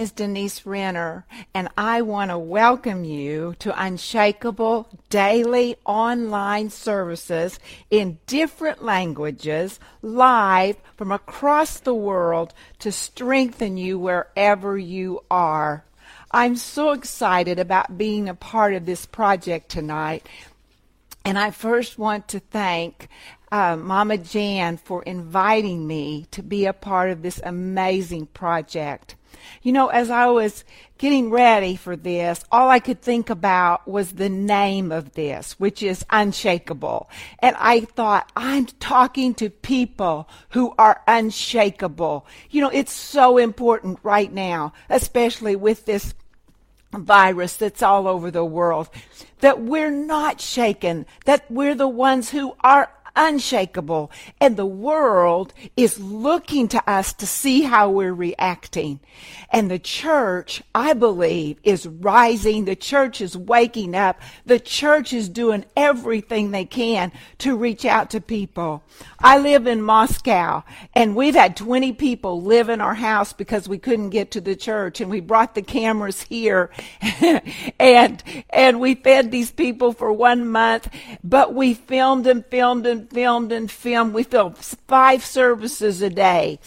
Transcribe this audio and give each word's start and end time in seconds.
is 0.00 0.12
Denise 0.12 0.64
Renner, 0.64 1.26
and 1.52 1.68
I 1.76 2.00
want 2.00 2.30
to 2.30 2.38
welcome 2.38 3.04
you 3.04 3.54
to 3.58 3.84
Unshakable 3.84 4.88
Daily 5.10 5.76
Online 5.84 6.70
Services 6.70 7.60
in 7.90 8.18
different 8.26 8.82
languages, 8.82 9.78
live 10.00 10.76
from 10.96 11.12
across 11.12 11.80
the 11.80 11.94
world 11.94 12.54
to 12.78 12.90
strengthen 12.90 13.76
you 13.76 13.98
wherever 13.98 14.78
you 14.78 15.22
are. 15.30 15.84
I'm 16.30 16.56
so 16.56 16.92
excited 16.92 17.58
about 17.58 17.98
being 17.98 18.26
a 18.26 18.34
part 18.34 18.72
of 18.72 18.86
this 18.86 19.04
project 19.04 19.68
tonight. 19.68 20.26
And 21.26 21.38
I 21.38 21.50
first 21.50 21.98
want 21.98 22.26
to 22.28 22.40
thank 22.40 23.10
uh, 23.52 23.76
Mama 23.76 24.16
Jan 24.16 24.78
for 24.78 25.02
inviting 25.02 25.86
me 25.86 26.26
to 26.30 26.42
be 26.42 26.64
a 26.64 26.72
part 26.72 27.10
of 27.10 27.20
this 27.20 27.38
amazing 27.44 28.28
project. 28.28 29.16
You 29.62 29.72
know, 29.72 29.88
as 29.88 30.10
I 30.10 30.26
was 30.26 30.64
getting 30.98 31.30
ready 31.30 31.76
for 31.76 31.96
this, 31.96 32.44
all 32.52 32.68
I 32.68 32.78
could 32.78 33.00
think 33.00 33.30
about 33.30 33.88
was 33.88 34.12
the 34.12 34.28
name 34.28 34.92
of 34.92 35.12
this, 35.14 35.58
which 35.58 35.82
is 35.82 36.04
unshakable. 36.10 37.08
And 37.38 37.56
I 37.58 37.80
thought, 37.80 38.30
I'm 38.36 38.66
talking 38.66 39.34
to 39.34 39.48
people 39.50 40.28
who 40.50 40.74
are 40.78 41.02
unshakable. 41.08 42.26
You 42.50 42.60
know, 42.60 42.70
it's 42.70 42.92
so 42.92 43.38
important 43.38 43.98
right 44.02 44.32
now, 44.32 44.72
especially 44.88 45.56
with 45.56 45.86
this 45.86 46.14
virus 46.92 47.56
that's 47.56 47.82
all 47.82 48.08
over 48.08 48.30
the 48.30 48.44
world, 48.44 48.90
that 49.40 49.60
we're 49.60 49.92
not 49.92 50.40
shaken, 50.40 51.06
that 51.24 51.50
we're 51.50 51.74
the 51.74 51.88
ones 51.88 52.30
who 52.30 52.54
are 52.60 52.90
unshakable. 53.16 54.10
And 54.40 54.56
the 54.56 54.66
world 54.66 55.52
is 55.76 55.98
looking 55.98 56.68
to 56.68 56.90
us 56.90 57.12
to 57.14 57.26
see 57.26 57.62
how 57.62 57.90
we're 57.90 58.14
reacting. 58.14 59.00
And 59.50 59.70
the 59.70 59.78
church, 59.78 60.62
I 60.74 60.92
believe, 60.92 61.58
is 61.62 61.86
rising. 61.86 62.64
The 62.64 62.76
church 62.76 63.20
is 63.20 63.36
waking 63.36 63.94
up. 63.94 64.20
The 64.46 64.60
church 64.60 65.12
is 65.12 65.28
doing 65.28 65.64
everything 65.76 66.50
they 66.50 66.64
can 66.64 67.12
to 67.38 67.56
reach 67.56 67.84
out 67.84 68.10
to 68.10 68.20
people. 68.20 68.82
I 69.18 69.38
live 69.38 69.66
in 69.66 69.82
Moscow 69.82 70.62
and 70.94 71.16
we've 71.16 71.34
had 71.34 71.56
20 71.56 71.92
people 71.92 72.42
live 72.42 72.68
in 72.68 72.80
our 72.80 72.94
house 72.94 73.32
because 73.32 73.68
we 73.68 73.78
couldn't 73.78 74.10
get 74.10 74.30
to 74.32 74.40
the 74.40 74.56
church 74.56 75.00
and 75.00 75.10
we 75.10 75.20
brought 75.20 75.54
the 75.54 75.62
cameras 75.62 76.22
here 76.22 76.70
and, 77.78 78.22
and 78.50 78.80
we 78.80 78.94
fed 78.94 79.30
these 79.30 79.50
people 79.50 79.92
for 79.92 80.12
one 80.12 80.48
month, 80.48 80.88
but 81.22 81.54
we 81.54 81.74
filmed 81.74 82.26
and 82.26 82.44
filmed 82.46 82.86
and 82.86 82.99
filmed 83.00 83.52
and 83.52 83.70
filmed. 83.70 84.14
We 84.14 84.22
filmed 84.22 84.56
five 84.58 85.24
services 85.24 86.02
a 86.02 86.10
day 86.10 86.58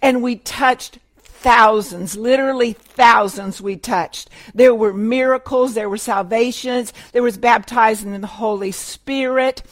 and 0.00 0.22
we 0.22 0.36
touched 0.36 0.98
thousands, 1.42 2.16
literally 2.16 2.72
thousands 2.72 3.60
we 3.60 3.76
touched. 3.76 4.30
There 4.54 4.74
were 4.74 4.92
miracles, 4.92 5.74
there 5.74 5.90
were 5.90 5.98
salvations, 5.98 6.92
there 7.12 7.22
was 7.22 7.36
baptizing 7.36 8.14
in 8.14 8.20
the 8.20 8.26
Holy 8.28 8.70
Spirit. 8.70 9.62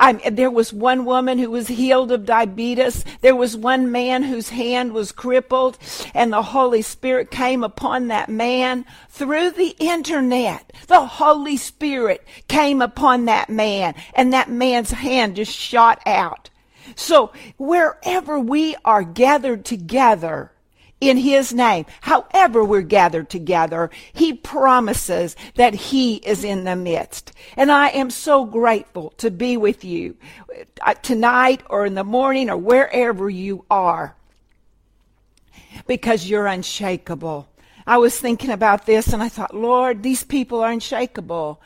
I, 0.00 0.12
there 0.30 0.50
was 0.50 0.72
one 0.72 1.04
woman 1.04 1.38
who 1.38 1.50
was 1.50 1.66
healed 1.66 2.12
of 2.12 2.24
diabetes. 2.24 3.04
There 3.20 3.34
was 3.34 3.56
one 3.56 3.90
man 3.90 4.22
whose 4.22 4.50
hand 4.50 4.92
was 4.92 5.10
crippled, 5.10 5.76
and 6.14 6.32
the 6.32 6.42
Holy 6.42 6.82
Spirit 6.82 7.32
came 7.32 7.64
upon 7.64 8.06
that 8.08 8.28
man 8.28 8.86
through 9.08 9.50
the 9.50 9.74
internet. 9.80 10.72
The 10.86 11.04
Holy 11.04 11.56
Spirit 11.56 12.24
came 12.46 12.80
upon 12.80 13.24
that 13.24 13.50
man, 13.50 13.94
and 14.14 14.32
that 14.32 14.48
man's 14.48 14.92
hand 14.92 15.34
just 15.34 15.52
shot 15.52 16.00
out. 16.06 16.48
So 16.94 17.32
wherever 17.58 18.38
we 18.38 18.76
are 18.84 19.02
gathered 19.02 19.64
together, 19.64 20.52
in 21.00 21.16
his 21.16 21.52
name. 21.52 21.86
However 22.00 22.64
we're 22.64 22.82
gathered 22.82 23.30
together, 23.30 23.90
he 24.12 24.32
promises 24.32 25.36
that 25.54 25.74
he 25.74 26.16
is 26.16 26.44
in 26.44 26.64
the 26.64 26.76
midst. 26.76 27.32
And 27.56 27.70
I 27.70 27.88
am 27.88 28.10
so 28.10 28.44
grateful 28.44 29.10
to 29.18 29.30
be 29.30 29.56
with 29.56 29.84
you 29.84 30.16
uh, 30.80 30.94
tonight 30.94 31.62
or 31.70 31.86
in 31.86 31.94
the 31.94 32.04
morning 32.04 32.50
or 32.50 32.56
wherever 32.56 33.30
you 33.30 33.64
are 33.70 34.16
because 35.86 36.28
you're 36.28 36.46
unshakable. 36.46 37.48
I 37.88 37.96
was 37.96 38.20
thinking 38.20 38.50
about 38.50 38.84
this 38.84 39.14
and 39.14 39.22
I 39.22 39.30
thought, 39.30 39.56
Lord, 39.56 40.02
these 40.02 40.22
people 40.22 40.60
are 40.60 40.70
unshakable. 40.70 41.62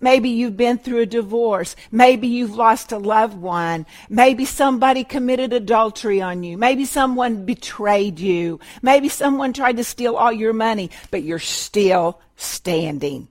Maybe 0.00 0.28
you've 0.28 0.56
been 0.56 0.76
through 0.76 1.02
a 1.02 1.06
divorce. 1.06 1.76
Maybe 1.92 2.26
you've 2.26 2.56
lost 2.56 2.90
a 2.90 2.98
loved 2.98 3.36
one. 3.36 3.86
Maybe 4.08 4.44
somebody 4.44 5.04
committed 5.04 5.52
adultery 5.52 6.20
on 6.20 6.42
you. 6.42 6.58
Maybe 6.58 6.84
someone 6.84 7.44
betrayed 7.44 8.18
you. 8.18 8.58
Maybe 8.82 9.08
someone 9.08 9.52
tried 9.52 9.76
to 9.76 9.84
steal 9.84 10.16
all 10.16 10.32
your 10.32 10.52
money, 10.52 10.90
but 11.12 11.22
you're 11.22 11.38
still 11.38 12.20
standing. 12.34 13.28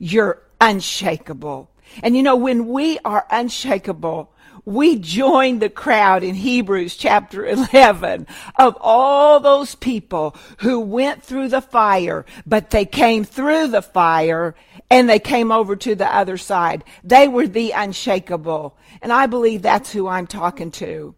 You're 0.00 0.40
unshakable. 0.62 1.70
And 2.02 2.16
you 2.16 2.22
know, 2.22 2.36
when 2.36 2.66
we 2.68 2.98
are 3.04 3.26
unshakable, 3.30 4.32
we 4.64 4.96
join 4.96 5.58
the 5.58 5.68
crowd 5.68 6.22
in 6.22 6.34
Hebrews 6.34 6.96
chapter 6.96 7.44
11 7.72 8.26
of 8.58 8.76
all 8.80 9.40
those 9.40 9.74
people 9.74 10.36
who 10.58 10.80
went 10.80 11.22
through 11.22 11.48
the 11.48 11.60
fire, 11.60 12.24
but 12.46 12.70
they 12.70 12.84
came 12.84 13.24
through 13.24 13.68
the 13.68 13.82
fire 13.82 14.54
and 14.90 15.08
they 15.08 15.18
came 15.18 15.52
over 15.52 15.76
to 15.76 15.94
the 15.94 16.14
other 16.14 16.36
side. 16.36 16.84
They 17.02 17.28
were 17.28 17.46
the 17.46 17.72
unshakable. 17.72 18.76
And 19.02 19.12
I 19.12 19.26
believe 19.26 19.62
that's 19.62 19.92
who 19.92 20.08
I'm 20.08 20.26
talking 20.26 20.70
to. 20.72 21.14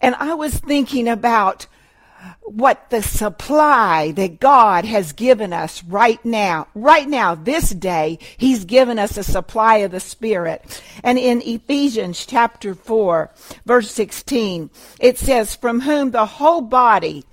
And 0.00 0.14
I 0.14 0.34
was 0.34 0.54
thinking 0.54 1.08
about 1.08 1.66
what 2.42 2.90
the 2.90 3.02
supply 3.02 4.12
that 4.12 4.40
God 4.40 4.84
has 4.84 5.12
given 5.12 5.52
us 5.52 5.84
right 5.84 6.22
now, 6.24 6.66
right 6.74 7.08
now, 7.08 7.34
this 7.34 7.70
day, 7.70 8.18
He's 8.36 8.64
given 8.64 8.98
us 8.98 9.16
a 9.16 9.22
supply 9.22 9.78
of 9.78 9.90
the 9.90 10.00
Spirit. 10.00 10.82
And 11.02 11.18
in 11.18 11.42
Ephesians 11.42 12.24
chapter 12.26 12.74
4, 12.74 13.30
verse 13.66 13.90
16, 13.90 14.70
it 15.00 15.18
says, 15.18 15.54
From 15.54 15.80
whom 15.80 16.10
the 16.10 16.26
whole 16.26 16.62
body, 16.62 17.24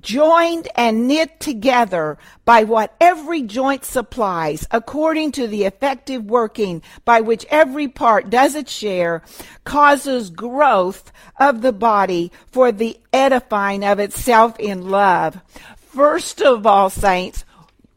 joined 0.00 0.68
and 0.76 1.08
knit 1.08 1.40
together 1.40 2.18
by 2.44 2.64
what 2.64 2.94
every 3.00 3.42
joint 3.42 3.84
supplies, 3.84 4.66
according 4.70 5.32
to 5.32 5.46
the 5.46 5.64
effective 5.64 6.24
working 6.24 6.82
by 7.04 7.20
which 7.20 7.46
every 7.50 7.88
part 7.88 8.30
does 8.30 8.54
its 8.54 8.72
share, 8.72 9.22
causes 9.64 10.30
growth 10.30 11.12
of 11.38 11.62
the 11.62 11.72
body 11.72 12.30
for 12.46 12.72
the 12.72 12.98
edifying 13.12 13.84
of 13.84 13.98
itself 13.98 14.58
in 14.58 14.90
love. 14.90 15.40
First 15.76 16.40
of 16.40 16.66
all, 16.66 16.90
saints, 16.90 17.44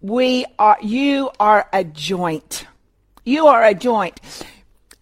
we 0.01 0.45
are, 0.59 0.77
you 0.81 1.31
are 1.39 1.67
a 1.71 1.83
joint. 1.83 2.65
You 3.23 3.47
are 3.47 3.63
a 3.63 3.73
joint. 3.73 4.19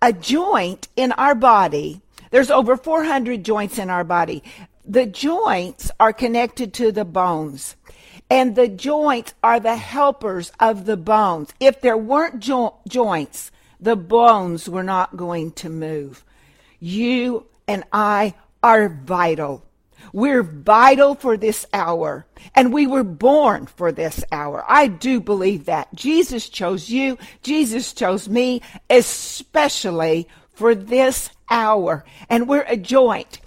A 0.01 0.13
joint 0.13 0.87
in 0.95 1.11
our 1.13 1.35
body 1.35 2.01
there's 2.31 2.49
over 2.49 2.77
400 2.77 3.43
joints 3.43 3.77
in 3.77 3.89
our 3.89 4.03
body 4.03 4.41
the 4.85 5.05
joints 5.05 5.91
are 5.99 6.13
connected 6.13 6.73
to 6.75 6.91
the 6.91 7.05
bones. 7.05 7.75
And 8.29 8.55
the 8.55 8.67
joints 8.67 9.33
are 9.43 9.59
the 9.59 9.75
helpers 9.75 10.51
of 10.59 10.85
the 10.85 10.97
bones. 10.97 11.53
If 11.59 11.81
there 11.81 11.97
weren't 11.97 12.39
jo- 12.39 12.77
joints, 12.87 13.51
the 13.79 13.95
bones 13.95 14.69
were 14.69 14.83
not 14.83 15.17
going 15.17 15.51
to 15.53 15.69
move. 15.69 16.23
You 16.79 17.47
and 17.67 17.83
I 17.91 18.35
are 18.63 18.87
vital. 18.87 19.65
We're 20.13 20.43
vital 20.43 21.15
for 21.15 21.37
this 21.37 21.65
hour, 21.73 22.25
and 22.55 22.73
we 22.73 22.87
were 22.87 23.03
born 23.03 23.67
for 23.67 23.91
this 23.91 24.23
hour. 24.31 24.65
I 24.67 24.87
do 24.87 25.21
believe 25.21 25.65
that. 25.65 25.93
Jesus 25.93 26.49
chose 26.49 26.89
you, 26.89 27.17
Jesus 27.43 27.93
chose 27.93 28.27
me, 28.27 28.61
especially 28.89 30.27
for 30.53 30.75
this 30.75 31.29
hour. 31.49 32.03
And 32.29 32.47
we're 32.47 32.65
a 32.67 32.77
joint. 32.77 33.39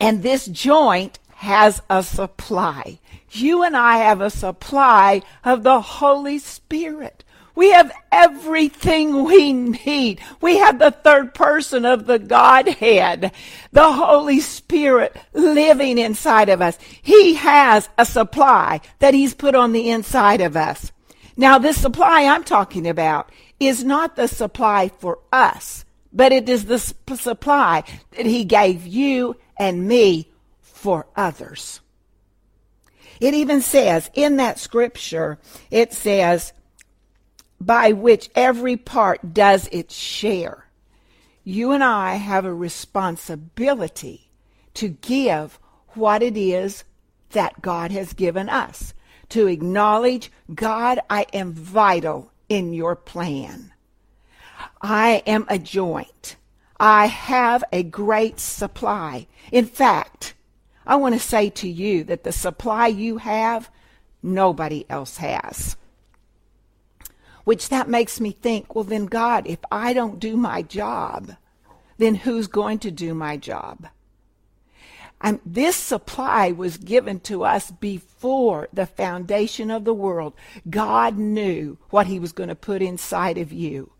And 0.00 0.22
this 0.22 0.46
joint 0.46 1.18
has 1.36 1.82
a 1.90 2.02
supply. 2.02 2.98
You 3.30 3.62
and 3.62 3.76
I 3.76 3.98
have 3.98 4.20
a 4.20 4.30
supply 4.30 5.22
of 5.44 5.62
the 5.62 5.80
Holy 5.80 6.38
Spirit. 6.38 7.24
We 7.54 7.70
have 7.70 7.90
everything 8.12 9.24
we 9.24 9.52
need. 9.52 10.20
We 10.42 10.58
have 10.58 10.78
the 10.78 10.90
third 10.90 11.34
person 11.34 11.86
of 11.86 12.06
the 12.06 12.18
Godhead, 12.18 13.32
the 13.72 13.92
Holy 13.92 14.40
Spirit 14.40 15.16
living 15.32 15.96
inside 15.96 16.50
of 16.50 16.60
us. 16.60 16.78
He 17.00 17.34
has 17.34 17.88
a 17.96 18.04
supply 18.04 18.82
that 18.98 19.14
He's 19.14 19.32
put 19.32 19.54
on 19.54 19.72
the 19.72 19.88
inside 19.88 20.42
of 20.42 20.54
us. 20.54 20.92
Now, 21.34 21.58
this 21.58 21.80
supply 21.80 22.24
I'm 22.24 22.44
talking 22.44 22.86
about 22.86 23.30
is 23.58 23.82
not 23.82 24.16
the 24.16 24.28
supply 24.28 24.88
for 24.88 25.18
us, 25.32 25.86
but 26.12 26.32
it 26.32 26.48
is 26.50 26.66
the 26.66 26.78
supply 26.78 27.84
that 28.16 28.26
He 28.26 28.44
gave 28.44 28.86
you 28.86 29.36
and 29.58 29.86
me 29.86 30.30
for 30.60 31.06
others. 31.16 31.80
It 33.20 33.34
even 33.34 33.60
says 33.62 34.10
in 34.14 34.36
that 34.36 34.58
scripture, 34.58 35.38
it 35.70 35.92
says, 35.92 36.52
by 37.60 37.92
which 37.92 38.30
every 38.34 38.76
part 38.76 39.32
does 39.32 39.68
its 39.72 39.94
share. 39.94 40.66
You 41.44 41.72
and 41.72 41.82
I 41.82 42.16
have 42.16 42.44
a 42.44 42.52
responsibility 42.52 44.28
to 44.74 44.88
give 44.88 45.58
what 45.90 46.22
it 46.22 46.36
is 46.36 46.84
that 47.30 47.62
God 47.62 47.90
has 47.92 48.12
given 48.12 48.48
us 48.48 48.92
to 49.30 49.46
acknowledge, 49.46 50.30
God, 50.54 51.00
I 51.08 51.26
am 51.32 51.52
vital 51.52 52.32
in 52.48 52.72
your 52.72 52.94
plan. 52.94 53.72
I 54.80 55.22
am 55.26 55.46
a 55.48 55.58
joint. 55.58 56.36
I 56.78 57.06
have 57.06 57.64
a 57.72 57.82
great 57.82 58.38
supply. 58.38 59.26
In 59.50 59.66
fact, 59.66 60.34
I 60.86 60.96
want 60.96 61.14
to 61.14 61.20
say 61.20 61.50
to 61.50 61.68
you 61.68 62.04
that 62.04 62.24
the 62.24 62.32
supply 62.32 62.86
you 62.88 63.18
have, 63.18 63.70
nobody 64.22 64.84
else 64.88 65.16
has. 65.18 65.76
Which 67.44 67.68
that 67.68 67.88
makes 67.88 68.20
me 68.20 68.32
think, 68.32 68.74
well, 68.74 68.84
then, 68.84 69.06
God, 69.06 69.46
if 69.46 69.60
I 69.70 69.92
don't 69.92 70.20
do 70.20 70.36
my 70.36 70.62
job, 70.62 71.36
then 71.96 72.14
who's 72.14 72.46
going 72.46 72.78
to 72.80 72.90
do 72.90 73.14
my 73.14 73.36
job? 73.36 73.86
And 75.20 75.40
this 75.46 75.76
supply 75.76 76.52
was 76.52 76.76
given 76.76 77.20
to 77.20 77.44
us 77.44 77.70
before 77.70 78.68
the 78.72 78.86
foundation 78.86 79.70
of 79.70 79.84
the 79.84 79.94
world. 79.94 80.34
God 80.68 81.16
knew 81.16 81.78
what 81.90 82.06
He 82.06 82.18
was 82.18 82.32
going 82.32 82.50
to 82.50 82.54
put 82.54 82.82
inside 82.82 83.38
of 83.38 83.52
you. 83.52 83.92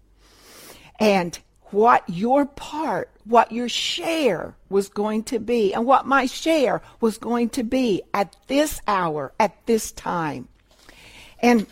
And 1.01 1.39
what 1.77 2.03
your 2.09 2.47
part, 2.47 3.11
what 3.27 3.53
your 3.53 3.69
share 3.69 4.55
was 4.71 4.89
going 4.89 5.23
to 5.23 5.39
be, 5.39 5.75
and 5.75 5.85
what 5.85 6.07
my 6.07 6.25
share 6.25 6.81
was 7.03 7.19
going 7.19 7.51
to 7.51 7.63
be 7.63 8.03
at 8.15 8.35
this 8.47 8.81
hour, 8.89 9.31
at 9.39 9.55
this 9.67 9.93
time. 9.93 10.49
And 11.41 11.67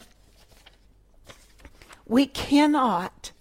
we 2.05 2.27
cannot 2.27 3.33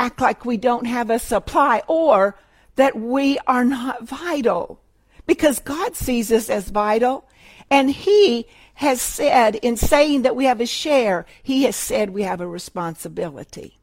act 0.00 0.18
like 0.18 0.46
we 0.46 0.56
don't 0.56 0.86
have 0.86 1.10
a 1.10 1.18
supply 1.18 1.82
or 1.86 2.38
that 2.76 2.98
we 2.98 3.38
are 3.46 3.66
not 3.66 4.04
vital 4.04 4.80
because 5.26 5.58
God 5.58 5.94
sees 5.94 6.32
us 6.32 6.48
as 6.48 6.70
vital. 6.70 7.28
And 7.70 7.90
He 7.90 8.46
has 8.76 9.02
said, 9.02 9.56
in 9.56 9.76
saying 9.76 10.22
that 10.22 10.34
we 10.34 10.46
have 10.46 10.62
a 10.62 10.66
share, 10.66 11.26
He 11.42 11.64
has 11.64 11.76
said 11.76 12.08
we 12.08 12.22
have 12.22 12.40
a 12.40 12.48
responsibility. 12.48 13.77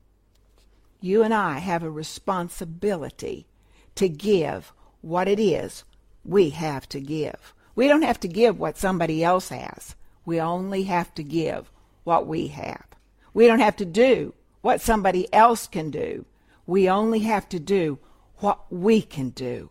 You 1.05 1.21
and 1.21 1.35
I 1.35 1.59
have 1.59 1.83
a 1.83 1.89
responsibility 1.91 3.45
to 3.93 4.09
give 4.09 4.73
what 5.01 5.27
it 5.27 5.39
is 5.39 5.83
we 6.23 6.49
have 6.49 6.89
to 6.89 6.99
give. 6.99 7.53
We 7.75 7.87
don't 7.87 8.01
have 8.01 8.19
to 8.21 8.27
give 8.27 8.57
what 8.57 8.79
somebody 8.79 9.23
else 9.23 9.49
has. 9.49 9.95
We 10.25 10.41
only 10.41 10.85
have 10.85 11.13
to 11.13 11.23
give 11.23 11.69
what 12.05 12.25
we 12.25 12.47
have. 12.47 12.87
We 13.35 13.45
don't 13.45 13.59
have 13.59 13.75
to 13.75 13.85
do 13.85 14.33
what 14.61 14.81
somebody 14.81 15.31
else 15.31 15.67
can 15.67 15.91
do. 15.91 16.25
We 16.65 16.89
only 16.89 17.19
have 17.19 17.47
to 17.49 17.59
do 17.59 17.99
what 18.37 18.61
we 18.71 19.03
can 19.03 19.29
do. 19.29 19.69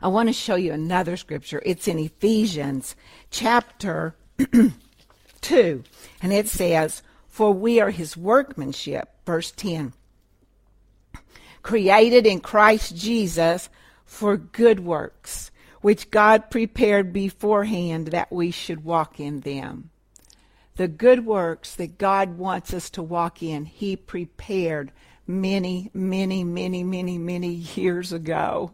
I 0.00 0.08
want 0.08 0.30
to 0.30 0.32
show 0.32 0.54
you 0.54 0.72
another 0.72 1.18
scripture. 1.18 1.60
It's 1.66 1.86
in 1.86 1.98
Ephesians 1.98 2.96
chapter 3.30 4.16
2, 5.42 5.84
and 6.22 6.32
it 6.32 6.48
says, 6.48 7.02
For 7.36 7.52
we 7.52 7.80
are 7.80 7.90
his 7.90 8.16
workmanship, 8.16 9.10
verse 9.26 9.50
10, 9.50 9.92
created 11.60 12.26
in 12.26 12.40
Christ 12.40 12.96
Jesus 12.96 13.68
for 14.06 14.38
good 14.38 14.80
works, 14.80 15.50
which 15.82 16.10
God 16.10 16.50
prepared 16.50 17.12
beforehand 17.12 18.06
that 18.06 18.32
we 18.32 18.50
should 18.50 18.84
walk 18.84 19.20
in 19.20 19.40
them. 19.40 19.90
The 20.76 20.88
good 20.88 21.26
works 21.26 21.74
that 21.74 21.98
God 21.98 22.38
wants 22.38 22.72
us 22.72 22.88
to 22.88 23.02
walk 23.02 23.42
in, 23.42 23.66
he 23.66 23.96
prepared 23.96 24.90
many, 25.26 25.90
many, 25.92 26.42
many, 26.42 26.84
many, 26.84 27.18
many 27.18 27.50
years 27.50 28.14
ago. 28.14 28.72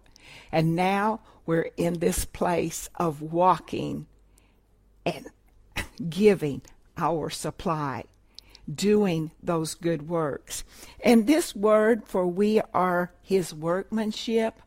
And 0.53 0.77
now 0.77 1.19
we're 1.47 1.71
in 1.77 1.95
this 1.95 2.25
place 2.27 2.89
of 2.95 3.23
walking 3.23 4.07
and 5.05 5.27
giving 6.09 6.63
our 6.97 7.29
supply, 7.29 8.05
doing 8.73 9.31
those 9.43 9.75
good 9.75 10.09
works. 10.09 10.65
And 11.05 11.27
this 11.27 11.55
word, 11.55 12.05
for 12.07 12.27
we 12.27 12.61
are 12.73 13.13
his 13.23 13.55
workmanship, 13.55 14.61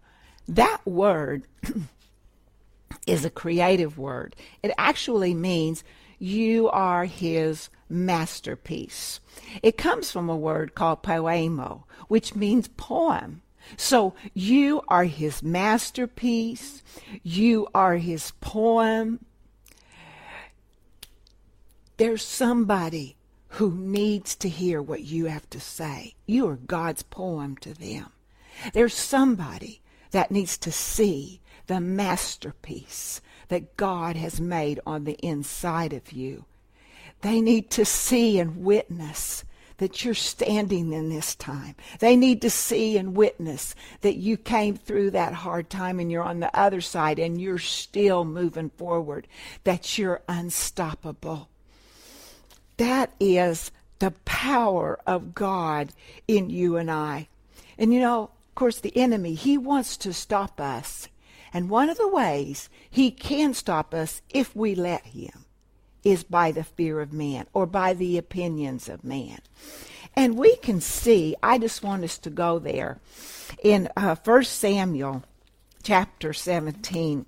that 0.48 0.86
word 0.86 1.44
is 3.08 3.26
a 3.26 3.30
creative 3.30 3.98
word. 3.98 4.36
It 4.64 4.72
actually 4.78 5.34
means 5.34 5.84
you 6.20 6.70
are 6.70 7.06
his 7.06 7.70
masterpiece. 7.90 9.20
It 9.62 9.78
comes 9.78 10.12
from 10.12 10.30
a 10.30 10.38
word 10.38 10.76
called 10.76 11.04
poiema, 11.04 11.84
which 12.08 12.36
means 12.36 12.68
poem. 12.68 13.42
So 13.78 14.14
you 14.34 14.82
are 14.88 15.06
his 15.06 15.42
masterpiece. 15.42 16.84
You 17.24 17.68
are 17.74 17.96
his 17.98 18.32
poem. 18.42 19.26
There's 21.98 22.24
somebody 22.24 23.15
who 23.56 23.72
needs 23.72 24.36
to 24.36 24.50
hear 24.50 24.82
what 24.82 25.04
you 25.04 25.26
have 25.26 25.50
to 25.50 25.60
say. 25.62 26.14
You 26.26 26.48
are 26.50 26.58
God's 26.58 27.04
poem 27.04 27.56
to 27.58 27.74
them. 27.74 28.08
There's 28.74 28.94
somebody 28.94 29.82
that 30.12 30.30
needs 30.30 30.58
to 30.58 30.74
see 30.74 31.40
the 31.68 31.80
masterpiece 31.80 33.22
that 33.48 33.78
God 33.78 34.18
has 34.18 34.42
made 34.42 34.82
on 34.86 35.06
the 35.06 35.18
inside 35.26 35.94
of 35.94 36.12
you. 36.12 36.44
They 37.22 37.40
need 37.40 37.70
to 37.72 37.86
see 37.86 38.40
and 38.40 38.58
witness 38.58 39.46
that 39.78 40.04
you're 40.04 40.14
standing 40.14 40.92
in 40.92 41.08
this 41.08 41.34
time. 41.34 41.76
They 42.00 42.18
need 42.18 42.42
to 42.42 42.50
see 42.50 42.98
and 42.98 43.16
witness 43.16 43.74
that 44.02 44.18
you 44.18 44.36
came 44.36 44.76
through 44.76 45.12
that 45.12 45.34
hard 45.34 45.70
time 45.70 46.00
and 46.02 46.12
you're 46.12 46.24
on 46.24 46.42
the 46.42 46.54
other 46.58 46.82
side 46.82 47.20
and 47.20 47.40
you're 47.40 47.58
still 47.58 48.26
moving 48.26 48.70
forward, 48.70 49.28
that 49.64 49.98
you're 49.98 50.22
unstoppable. 50.28 51.50
That 52.78 53.14
is 53.20 53.72
the 54.00 54.12
power 54.26 55.00
of 55.08 55.34
God 55.34 55.90
in 56.28 56.50
you 56.50 56.78
and 56.78 56.92
I. 56.92 57.28
And 57.78 57.94
you 57.94 58.00
know, 58.00 58.24
of 58.24 58.56
course, 58.56 58.80
the 58.80 58.96
enemy, 58.98 59.34
he 59.34 59.58
wants 59.58 59.98
to 59.98 60.14
stop 60.14 60.60
us. 60.60 61.08
And 61.54 61.70
one 61.70 61.90
of 61.90 61.98
the 61.98 62.08
ways 62.08 62.70
he 62.90 63.12
can 63.12 63.54
stop 63.54 63.94
us 63.94 64.22
if 64.30 64.56
we 64.56 64.76
let 64.76 65.06
him 65.06 65.46
is 66.04 66.24
by 66.24 66.52
the 66.52 66.64
fear 66.64 67.02
of 67.02 67.12
man 67.12 67.48
or 67.54 67.66
by 67.66 67.94
the 67.94 68.18
opinions 68.18 68.88
of 68.88 69.04
man. 69.04 69.40
And 70.16 70.38
we 70.38 70.56
can 70.58 70.80
see, 70.80 71.36
I 71.44 71.58
just 71.58 71.84
want 71.84 72.04
us 72.04 72.18
to 72.20 72.30
go 72.30 72.60
there 72.60 73.00
in 73.64 73.90
uh, 73.98 74.16
1 74.24 74.44
Samuel 74.44 75.24
chapter 75.84 76.32
17. 76.32 77.26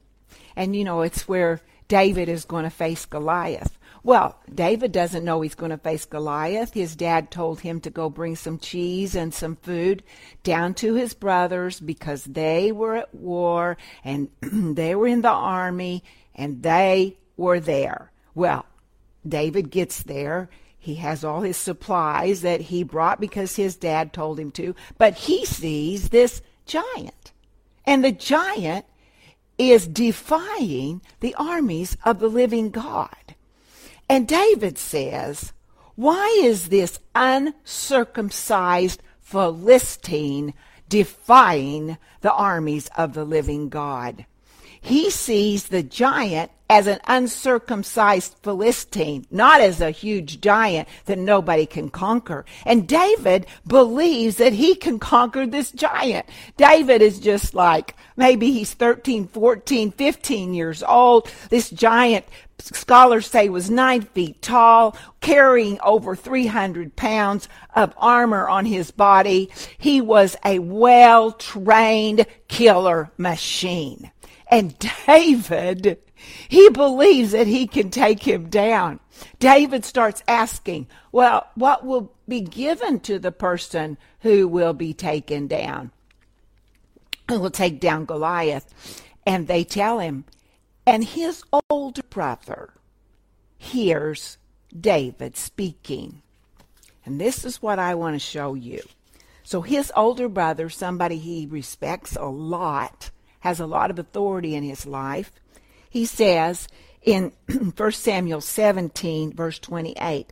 And 0.56 0.76
you 0.76 0.84
know, 0.84 1.02
it's 1.02 1.28
where 1.28 1.62
David 1.88 2.30
is 2.30 2.46
going 2.46 2.64
to 2.64 2.70
face 2.70 3.06
Goliath. 3.06 3.77
Well, 4.08 4.40
David 4.56 4.94
doesn't 4.94 5.26
know 5.26 5.42
he's 5.42 5.54
going 5.54 5.72
to 5.72 5.78
face 5.78 6.06
Goliath. 6.06 6.74
His 6.74 6.96
dad 6.96 7.30
told 7.30 7.60
him 7.60 7.82
to 7.82 7.90
go 7.90 8.10
bring 8.10 8.38
some 8.38 8.58
cheese 8.58 9.16
and 9.16 9.34
some 9.34 9.58
food 9.58 10.02
down 10.44 10.76
to 10.76 10.94
his 10.94 11.14
brothers 11.14 11.82
because 11.82 12.24
they 12.24 12.72
were 12.72 12.96
at 12.96 13.14
war 13.14 13.76
and 14.06 14.30
they 14.42 14.96
were 14.96 15.08
in 15.08 15.24
the 15.24 15.28
army 15.28 16.06
and 16.34 16.64
they 16.64 17.18
were 17.36 17.60
there. 17.60 18.14
Well, 18.34 18.66
David 19.28 19.72
gets 19.72 20.04
there. 20.04 20.50
He 20.80 20.96
has 20.96 21.26
all 21.26 21.42
his 21.42 21.58
supplies 21.58 22.44
that 22.44 22.62
he 22.62 22.84
brought 22.84 23.20
because 23.20 23.58
his 23.58 23.76
dad 23.76 24.14
told 24.14 24.40
him 24.40 24.52
to, 24.52 24.74
but 24.98 25.16
he 25.16 25.44
sees 25.44 26.08
this 26.08 26.42
giant. 26.66 27.34
And 27.86 28.06
the 28.06 28.14
giant 28.14 28.86
is 29.58 29.86
defying 29.86 31.02
the 31.20 31.36
armies 31.36 31.98
of 32.06 32.20
the 32.20 32.30
living 32.30 32.70
God. 32.70 33.27
And 34.10 34.28
David 34.28 34.78
says, 34.78 35.54
Why 35.96 36.40
is 36.42 36.70
this 36.70 37.00
uncircumcised 37.16 39.02
Philistine 39.20 40.54
defying 40.88 41.98
the 42.22 42.34
armies 42.34 42.90
of 42.98 43.14
the 43.14 43.26
living 43.26 43.70
God? 43.70 44.26
He 44.80 45.10
sees 45.10 45.68
the 45.68 45.84
giant 45.84 46.52
as 46.70 46.88
an 46.88 47.00
uncircumcised 47.08 48.36
Philistine, 48.44 49.26
not 49.32 49.62
as 49.62 49.80
a 49.80 49.92
huge 49.92 50.42
giant 50.42 50.88
that 51.06 51.18
nobody 51.18 51.66
can 51.66 51.90
conquer. 51.90 52.46
And 52.66 52.88
David 52.88 53.46
believes 53.66 54.38
that 54.38 54.54
he 54.54 54.76
can 54.76 55.00
conquer 55.00 55.46
this 55.46 55.72
giant. 55.72 56.26
David 56.58 57.02
is 57.02 57.20
just 57.20 57.54
like, 57.54 57.96
maybe 58.16 58.52
he's 58.52 58.74
13, 58.74 59.28
14, 59.28 59.92
15 59.92 60.54
years 60.54 60.84
old. 60.84 61.32
This 61.50 61.70
giant, 61.70 62.26
scholars 62.60 63.28
say, 63.28 63.48
was 63.48 63.70
nine 63.70 64.02
feet 64.02 64.42
tall, 64.42 64.98
carrying 65.22 65.80
over 65.82 66.16
300 66.16 66.96
pounds 66.96 67.48
of 67.76 67.94
armor 67.98 68.48
on 68.48 68.66
his 68.66 68.92
body. 68.92 69.50
He 69.78 70.02
was 70.02 70.36
a 70.44 70.60
well 70.60 71.32
trained 71.32 72.26
killer 72.50 73.12
machine. 73.18 74.12
And 74.50 74.78
David 75.06 76.00
he 76.48 76.70
believes 76.70 77.32
that 77.32 77.48
he 77.48 77.68
can 77.68 77.90
take 77.90 78.24
him 78.24 78.50
down. 78.50 79.00
David 79.40 79.86
starts 79.86 80.24
asking, 80.28 80.88
well, 81.12 81.48
what 81.56 81.86
will 81.86 82.12
be 82.28 82.42
given 82.42 83.00
to 83.02 83.20
the 83.20 83.32
person 83.32 83.98
who 84.22 84.48
will 84.48 84.74
be 84.74 84.94
taken 84.94 85.48
down? 85.48 85.92
Who 87.30 87.40
will 87.40 87.52
take 87.52 87.80
down 87.80 88.06
Goliath? 88.06 89.04
And 89.26 89.48
they 89.48 89.64
tell 89.64 90.00
him, 90.00 90.26
And 90.86 91.04
his 91.04 91.44
older 91.70 92.04
brother 92.04 92.74
hears 93.58 94.38
David 94.78 95.36
speaking. 95.36 96.22
And 97.06 97.20
this 97.20 97.46
is 97.46 97.62
what 97.62 97.80
I 97.80 97.96
want 97.96 98.16
to 98.16 98.20
show 98.20 98.54
you. 98.54 98.82
So 99.44 99.62
his 99.62 99.92
older 99.96 100.28
brother, 100.28 100.70
somebody 100.70 101.18
he 101.18 101.46
respects 101.46 102.16
a 102.16 102.26
lot, 102.26 103.12
has 103.40 103.60
a 103.60 103.66
lot 103.66 103.90
of 103.90 103.98
authority 103.98 104.56
in 104.56 104.64
his 104.64 104.86
life. 104.86 105.32
He 105.98 106.06
says 106.06 106.68
in 107.02 107.32
1 107.76 107.92
Samuel 107.92 108.40
17, 108.40 109.34
verse 109.34 109.58
28, 109.58 110.32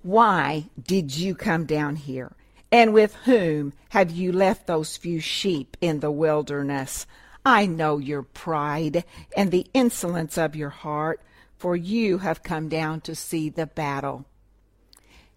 Why 0.00 0.70
did 0.82 1.14
you 1.14 1.34
come 1.34 1.66
down 1.66 1.96
here? 1.96 2.32
And 2.72 2.94
with 2.94 3.14
whom 3.26 3.74
have 3.90 4.10
you 4.10 4.32
left 4.32 4.66
those 4.66 4.96
few 4.96 5.20
sheep 5.20 5.76
in 5.82 6.00
the 6.00 6.10
wilderness? 6.10 7.06
I 7.44 7.66
know 7.66 7.98
your 7.98 8.22
pride 8.22 9.04
and 9.36 9.50
the 9.50 9.66
insolence 9.74 10.38
of 10.38 10.56
your 10.56 10.70
heart, 10.70 11.20
for 11.58 11.76
you 11.76 12.16
have 12.16 12.42
come 12.42 12.70
down 12.70 13.02
to 13.02 13.14
see 13.14 13.50
the 13.50 13.66
battle. 13.66 14.24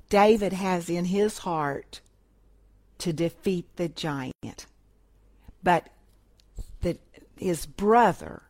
David 0.07 0.53
has 0.53 0.89
in 0.89 1.03
his 1.03 1.39
heart 1.39 1.99
to 2.99 3.11
defeat 3.11 3.65
the 3.75 3.89
giant, 3.89 4.65
but 5.61 5.89
his 7.39 7.65
brother 7.65 8.43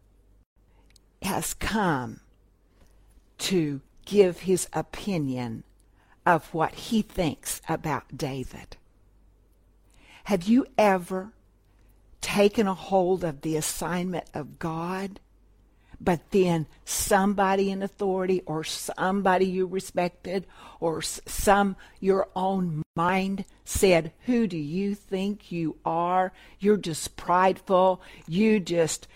has 1.22 1.54
come 1.54 2.22
to 3.38 3.82
give 4.06 4.40
his 4.40 4.68
opinion 4.74 5.64
of 6.26 6.54
what 6.54 6.74
he 6.74 7.02
thinks 7.02 7.62
about 7.70 8.18
David. 8.18 8.78
Have 10.26 10.44
you 10.44 10.66
ever 10.78 11.34
taken 12.22 12.68
a 12.68 12.74
hold 12.74 13.24
of 13.24 13.42
the 13.42 13.56
assignment 13.56 14.26
of 14.34 14.60
God, 14.60 15.20
but 16.00 16.32
then 16.32 16.68
somebody 16.86 17.72
in 17.72 17.82
authority 17.82 18.44
or 18.46 18.64
somebody 18.64 19.46
you 19.46 19.66
respected 19.66 20.46
or 20.80 21.02
some 21.02 21.76
your 22.00 22.30
own 22.36 22.84
mind 22.96 23.46
said, 23.66 24.12
Who 24.26 24.48
do 24.48 24.58
you 24.58 24.94
think 24.94 25.52
you 25.52 25.78
are? 25.84 26.32
You're 26.60 26.78
just 26.78 27.16
prideful. 27.16 28.02
You 28.28 28.60
just, 28.60 29.08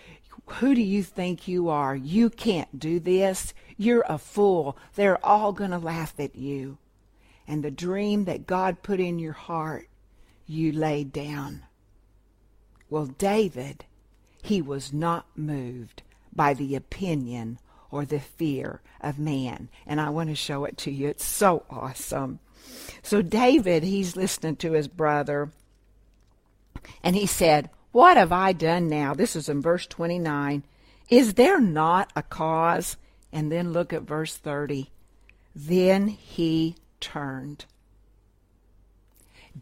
who 0.46 0.74
do 0.74 0.82
you 0.82 1.02
think 1.04 1.46
you 1.46 1.68
are? 1.68 1.94
You 1.94 2.28
can't 2.30 2.78
do 2.78 2.98
this. 2.98 3.54
You're 3.76 4.04
a 4.08 4.18
fool. 4.18 4.76
They're 4.96 5.24
all 5.24 5.52
going 5.52 5.70
to 5.70 5.78
laugh 5.78 6.14
at 6.18 6.34
you. 6.34 6.78
And 7.46 7.62
the 7.62 7.70
dream 7.70 8.24
that 8.24 8.46
God 8.46 8.82
put 8.82 8.98
in 8.98 9.18
your 9.18 9.32
heart, 9.32 9.88
you 10.46 10.72
laid 10.72 11.12
down. 11.12 11.62
Well, 12.90 13.06
David, 13.06 13.84
he 14.42 14.60
was 14.60 14.92
not 14.92 15.26
moved 15.36 16.02
by 16.34 16.54
the 16.54 16.74
opinion 16.74 17.58
or 17.90 18.04
the 18.04 18.20
fear 18.20 18.80
of 19.00 19.18
man. 19.18 19.68
And 19.86 20.00
I 20.00 20.10
want 20.10 20.30
to 20.30 20.34
show 20.34 20.64
it 20.64 20.76
to 20.78 20.90
you. 20.90 21.08
It's 21.08 21.24
so 21.24 21.64
awesome. 21.70 22.40
So, 23.02 23.22
David, 23.22 23.82
he's 23.82 24.16
listening 24.16 24.56
to 24.56 24.72
his 24.72 24.88
brother, 24.88 25.50
and 27.02 27.14
he 27.14 27.26
said, 27.26 27.70
What 27.90 28.16
have 28.16 28.32
I 28.32 28.52
done 28.52 28.88
now? 28.88 29.14
This 29.14 29.36
is 29.36 29.48
in 29.48 29.60
verse 29.60 29.86
29. 29.86 30.64
Is 31.10 31.34
there 31.34 31.60
not 31.60 32.12
a 32.16 32.22
cause? 32.22 32.96
And 33.32 33.50
then 33.50 33.72
look 33.72 33.92
at 33.92 34.02
verse 34.02 34.36
30. 34.36 34.90
Then 35.54 36.08
he 36.08 36.76
turned. 37.00 37.66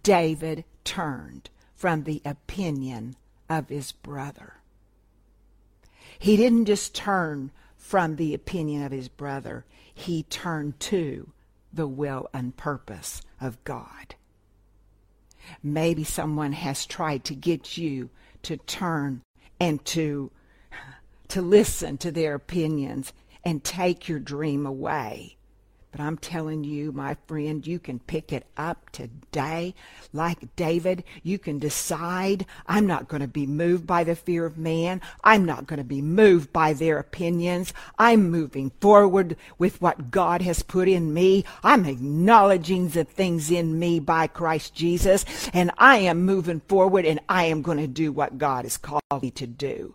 David 0.02 0.64
turned 0.84 1.50
from 1.74 2.04
the 2.04 2.22
opinion 2.24 3.16
of 3.48 3.68
his 3.68 3.92
brother. 3.92 4.59
He 6.20 6.36
didn't 6.36 6.66
just 6.66 6.94
turn 6.94 7.50
from 7.78 8.16
the 8.16 8.34
opinion 8.34 8.84
of 8.84 8.92
his 8.92 9.08
brother, 9.08 9.64
he 9.92 10.24
turned 10.24 10.78
to 10.80 11.32
the 11.72 11.88
will 11.88 12.28
and 12.34 12.54
purpose 12.54 13.22
of 13.40 13.62
God. 13.64 14.14
Maybe 15.62 16.04
someone 16.04 16.52
has 16.52 16.84
tried 16.84 17.24
to 17.24 17.34
get 17.34 17.78
you 17.78 18.10
to 18.42 18.58
turn 18.58 19.22
and 19.58 19.82
to 19.86 20.30
to 21.28 21.40
listen 21.40 21.96
to 21.96 22.12
their 22.12 22.34
opinions 22.34 23.14
and 23.42 23.64
take 23.64 24.06
your 24.06 24.18
dream 24.18 24.66
away 24.66 25.38
but 25.90 26.00
I'm 26.00 26.16
telling 26.18 26.62
you, 26.62 26.92
my 26.92 27.16
friend, 27.26 27.66
you 27.66 27.78
can 27.78 27.98
pick 27.98 28.32
it 28.32 28.46
up 28.56 28.90
today. 28.90 29.74
Like 30.12 30.54
David, 30.54 31.04
you 31.22 31.38
can 31.38 31.58
decide, 31.58 32.46
I'm 32.66 32.86
not 32.86 33.08
going 33.08 33.22
to 33.22 33.28
be 33.28 33.46
moved 33.46 33.86
by 33.86 34.04
the 34.04 34.14
fear 34.14 34.46
of 34.46 34.56
man. 34.56 35.00
I'm 35.24 35.44
not 35.44 35.66
going 35.66 35.78
to 35.78 35.84
be 35.84 36.00
moved 36.00 36.52
by 36.52 36.72
their 36.72 36.98
opinions. 36.98 37.72
I'm 37.98 38.30
moving 38.30 38.70
forward 38.80 39.36
with 39.58 39.80
what 39.82 40.10
God 40.10 40.42
has 40.42 40.62
put 40.62 40.88
in 40.88 41.12
me. 41.12 41.44
I'm 41.64 41.84
acknowledging 41.86 42.88
the 42.88 43.04
things 43.04 43.50
in 43.50 43.78
me 43.78 43.98
by 43.98 44.28
Christ 44.28 44.74
Jesus. 44.74 45.24
And 45.52 45.70
I 45.76 45.98
am 45.98 46.22
moving 46.22 46.60
forward 46.60 47.04
and 47.04 47.20
I 47.28 47.44
am 47.46 47.62
going 47.62 47.78
to 47.78 47.88
do 47.88 48.12
what 48.12 48.38
God 48.38 48.64
has 48.64 48.76
called 48.76 49.02
me 49.22 49.30
to 49.32 49.46
do. 49.46 49.94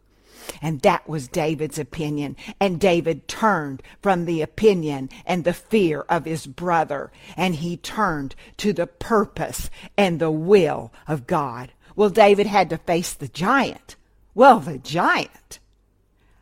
And 0.62 0.82
that 0.82 1.08
was 1.08 1.28
David's 1.28 1.80
opinion. 1.80 2.36
And 2.60 2.80
David 2.80 3.28
turned 3.28 3.82
from 4.02 4.26
the 4.26 4.42
opinion 4.42 5.10
and 5.26 5.44
the 5.44 5.54
fear 5.54 6.02
of 6.02 6.26
his 6.26 6.46
brother, 6.48 7.12
and 7.36 7.56
he 7.56 7.78
turned 7.78 8.36
to 8.58 8.74
the 8.74 8.88
purpose 8.88 9.70
and 9.98 10.20
the 10.20 10.32
will 10.32 10.92
of 11.08 11.28
God. 11.28 11.72
Well, 11.96 12.10
David 12.10 12.48
had 12.48 12.70
to 12.72 12.78
face 12.78 13.14
the 13.14 13.28
giant. 13.28 13.96
Well, 14.34 14.60
the 14.60 14.78
giant. 14.78 15.60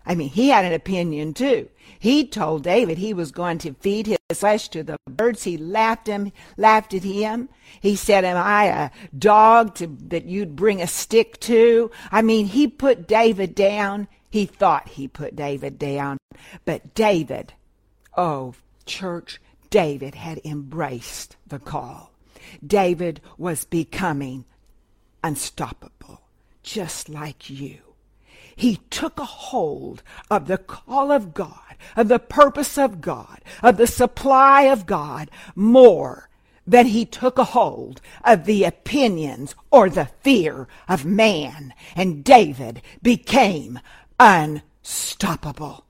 I 0.05 0.15
mean, 0.15 0.29
he 0.29 0.50
had 0.50 0.65
an 0.65 0.74
opinion 0.74 1.33
too. 1.33 1.69
He 1.98 2.27
told 2.27 2.63
David 2.63 2.98
he 2.98 3.13
was 3.13 3.31
going 3.31 3.57
to 3.60 3.74
feed 3.75 4.07
his 4.07 4.17
flesh 4.33 4.67
to 4.69 4.83
the 4.83 4.98
birds. 5.10 5.43
He 5.43 5.57
laughed 5.57 6.07
him, 6.07 6.33
laughed 6.57 6.93
at 6.93 7.03
him. 7.03 7.48
He 7.79 7.95
said, 7.95 8.25
Am 8.25 8.36
I 8.36 8.65
a 8.65 8.91
dog 9.17 9.75
to, 9.75 9.88
that 10.07 10.25
you'd 10.25 10.55
bring 10.55 10.81
a 10.81 10.88
stick 10.88 11.39
to? 11.41 11.89
I 12.12 12.22
mean, 12.22 12.48
he 12.48 12.67
put 12.67 13.07
David 13.07 13.55
down. 13.55 14.10
He 14.29 14.45
thought 14.45 14.89
he 14.89 15.07
put 15.07 15.36
David 15.36 15.79
down. 15.79 16.17
But 16.65 16.93
David, 16.93 17.53
oh, 18.17 18.55
church, 18.86 19.39
David 19.69 20.15
had 20.15 20.41
embraced 20.43 21.38
the 21.48 21.60
call. 21.60 22.12
David 22.65 23.22
was 23.38 23.63
becoming 23.63 24.45
unstoppable, 25.24 26.22
just 26.62 27.07
like 27.07 27.50
you. 27.50 27.93
He 28.55 28.77
took 28.89 29.19
a 29.19 29.25
hold 29.25 30.03
of 30.29 30.48
the 30.48 30.57
call 30.57 31.12
of 31.12 31.33
God 31.33 31.60
of 31.95 32.07
the 32.07 32.19
purpose 32.19 32.77
of 32.77 33.01
God, 33.01 33.41
of 33.62 33.77
the 33.77 33.88
supply 33.88 34.63
of 34.63 34.86
God, 34.86 35.29
more 35.55 36.29
than 36.65 36.88
he 36.88 37.05
took 37.05 37.38
a 37.38 37.43
hold 37.43 38.00
of 38.24 38.45
the 38.45 38.63
opinions 38.63 39.53
or 39.69 39.89
the 39.89 40.10
fear 40.22 40.67
of 40.88 41.05
man. 41.05 41.74
And 41.95 42.24
David 42.24 42.81
became 43.01 43.79
unstoppable. 44.19 45.86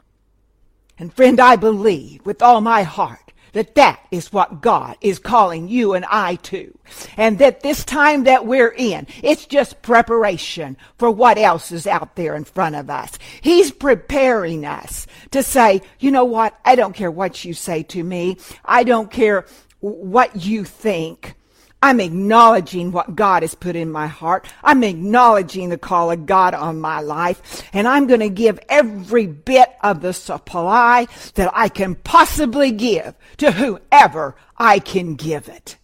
And 0.97 1.13
friend, 1.13 1.39
I 1.39 1.55
believe 1.55 2.25
with 2.25 2.41
all 2.41 2.61
my 2.61 2.83
heart 2.83 3.22
that 3.53 3.75
that 3.75 3.99
is 4.11 4.33
what 4.33 4.61
God 4.61 4.97
is 5.01 5.19
calling 5.19 5.67
you 5.67 5.93
and 5.93 6.05
I 6.09 6.35
to. 6.35 6.77
And 7.17 7.39
that 7.39 7.61
this 7.61 7.83
time 7.85 8.25
that 8.25 8.45
we're 8.45 8.73
in, 8.75 9.07
it's 9.21 9.45
just 9.45 9.81
preparation 9.81 10.77
for 10.97 11.09
what 11.09 11.37
else 11.37 11.71
is 11.71 11.87
out 11.87 12.15
there 12.15 12.35
in 12.35 12.43
front 12.43 12.75
of 12.75 12.89
us. 12.89 13.17
He's 13.41 13.71
preparing 13.71 14.65
us 14.65 15.07
to 15.31 15.41
say, 15.41 15.81
you 15.99 16.11
know 16.11 16.25
what? 16.25 16.59
I 16.65 16.75
don't 16.75 16.95
care 16.95 17.11
what 17.11 17.45
you 17.45 17.53
say 17.53 17.83
to 17.83 18.03
me. 18.03 18.37
I 18.65 18.83
don't 18.83 19.09
care 19.09 19.45
what 19.79 20.45
you 20.45 20.63
think. 20.63 21.35
I'm 21.83 21.99
acknowledging 21.99 22.93
what 22.93 23.13
God 23.13 23.43
has 23.43 23.55
put 23.55 23.75
in 23.75 23.91
my 23.91 24.07
heart. 24.07 24.47
I'm 24.63 24.85
acknowledging 24.85 25.67
the 25.67 25.77
call 25.77 26.11
of 26.11 26.25
God 26.25 26.53
on 26.53 26.79
my 26.79 27.01
life. 27.01 27.61
And 27.73 27.89
I'm 27.89 28.07
going 28.07 28.21
to 28.21 28.29
give 28.29 28.57
every 28.69 29.27
bit 29.27 29.67
of 29.83 29.99
the 29.99 30.13
supply 30.13 31.07
that 31.33 31.51
I 31.53 31.67
can 31.67 31.95
possibly 31.95 32.71
give 32.71 33.15
to 33.35 33.51
whoever 33.51 34.33
I 34.57 34.79
can 34.79 35.15
give 35.15 35.49
it. 35.49 35.75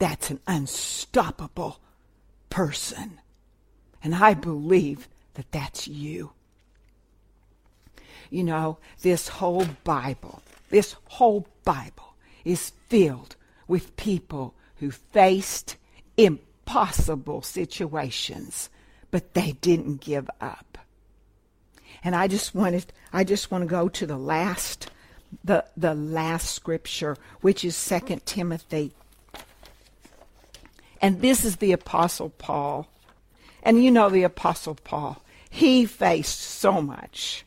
That's 0.00 0.30
an 0.30 0.40
unstoppable 0.48 1.78
person. 2.50 3.20
And 4.02 4.16
I 4.16 4.34
believe 4.34 5.06
that 5.34 5.52
that's 5.52 5.86
you. 5.86 6.32
You 8.30 8.42
know, 8.42 8.78
this 9.02 9.28
whole 9.28 9.66
Bible, 9.84 10.42
this 10.70 10.96
whole 11.04 11.46
Bible 11.62 12.16
is 12.44 12.72
filled 12.88 13.36
with 13.68 13.96
people 13.96 14.54
who 14.78 14.90
faced 14.90 15.76
impossible 16.16 17.42
situations, 17.42 18.70
but 19.10 19.34
they 19.34 19.52
didn't 19.52 20.00
give 20.00 20.28
up. 20.40 20.78
And 22.04 22.14
I 22.14 22.28
just 22.28 22.54
wanted 22.54 22.86
I 23.12 23.24
just 23.24 23.50
want 23.50 23.62
to 23.62 23.68
go 23.68 23.88
to 23.88 24.06
the 24.06 24.18
last 24.18 24.90
the 25.44 25.64
the 25.76 25.94
last 25.94 26.54
scripture, 26.54 27.16
which 27.40 27.64
is 27.64 27.74
Second 27.74 28.24
Timothy. 28.26 28.92
And 31.00 31.20
this 31.20 31.44
is 31.44 31.56
the 31.56 31.72
apostle 31.72 32.30
Paul. 32.30 32.88
And 33.62 33.82
you 33.82 33.90
know 33.90 34.08
the 34.08 34.22
apostle 34.22 34.76
Paul. 34.76 35.22
he 35.50 35.86
faced 35.86 36.40
so 36.40 36.80
much. 36.80 37.44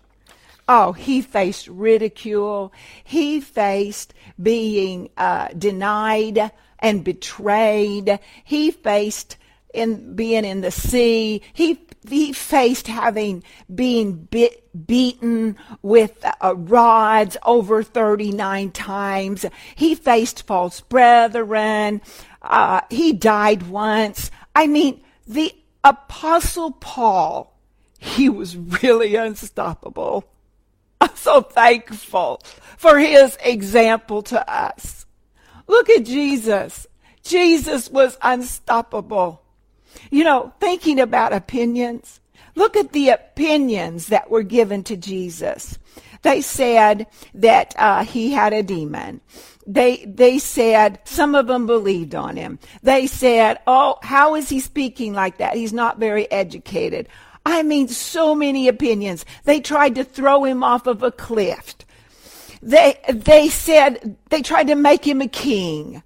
Oh, 0.71 0.91
he 0.91 1.21
faced 1.23 1.67
ridicule. 1.67 2.71
He 3.03 3.41
faced 3.41 4.13
being 4.39 5.09
uh, 5.17 5.47
denied 5.47 6.51
and 6.77 7.03
betrayed. 7.03 8.19
He 8.43 8.69
faced 8.69 9.38
in 9.73 10.15
being 10.15 10.45
in 10.45 10.61
the 10.61 10.69
sea. 10.69 11.41
He 11.53 11.88
he 12.07 12.33
faced 12.33 12.85
having 12.85 13.43
being 13.73 14.13
bit, 14.13 14.69
beaten 14.85 15.57
with 15.81 16.23
uh, 16.23 16.53
rods 16.55 17.35
over 17.43 17.81
39 17.81 18.69
times. 18.69 19.45
He 19.75 19.95
faced 19.95 20.45
false 20.45 20.81
brethren. 20.81 22.01
Uh, 22.43 22.81
he 22.91 23.11
died 23.11 23.63
once. 23.69 24.29
I 24.55 24.67
mean, 24.67 25.01
the 25.25 25.51
apostle 25.83 26.73
Paul, 26.73 27.59
he 27.97 28.29
was 28.29 28.55
really 28.55 29.15
unstoppable. 29.15 30.25
I'm 31.01 31.15
so 31.15 31.41
thankful 31.41 32.41
for 32.77 32.99
his 32.99 33.37
example 33.43 34.21
to 34.23 34.51
us. 34.51 35.05
Look 35.67 35.89
at 35.89 36.05
Jesus. 36.05 36.87
Jesus 37.23 37.89
was 37.89 38.17
unstoppable. 38.21 39.41
You 40.09 40.23
know, 40.23 40.53
thinking 40.59 40.99
about 40.99 41.33
opinions, 41.33 42.19
look 42.55 42.75
at 42.75 42.91
the 42.91 43.09
opinions 43.09 44.07
that 44.07 44.29
were 44.29 44.43
given 44.43 44.83
to 44.85 44.97
Jesus. 44.97 45.77
They 46.21 46.41
said 46.41 47.07
that 47.33 47.73
uh, 47.77 48.03
he 48.03 48.31
had 48.31 48.53
a 48.53 48.63
demon. 48.63 49.21
They 49.65 50.03
they 50.05 50.39
said 50.39 50.99
some 51.03 51.35
of 51.35 51.47
them 51.47 51.67
believed 51.67 52.15
on 52.15 52.35
him. 52.35 52.59
They 52.81 53.05
said, 53.07 53.59
"Oh, 53.67 53.99
how 54.01 54.35
is 54.35 54.49
he 54.49 54.59
speaking 54.59 55.13
like 55.13 55.37
that? 55.37 55.55
He's 55.55 55.73
not 55.73 55.99
very 55.99 56.29
educated." 56.31 57.07
I 57.46 57.63
mean, 57.63 57.88
so 57.88 58.36
many 58.36 58.67
opinions. 58.67 59.25
They 59.43 59.60
tried 59.60 59.96
to 59.96 60.03
throw 60.03 60.43
him 60.43 60.63
off 60.63 60.88
of 60.88 61.03
a 61.03 61.12
cliff. 61.12 61.75
They 62.62 63.00
they 63.10 63.48
said 63.48 64.17
they 64.29 64.41
tried 64.41 64.67
to 64.67 64.75
make 64.75 65.08
him 65.08 65.22
a 65.22 65.27
king. 65.27 66.03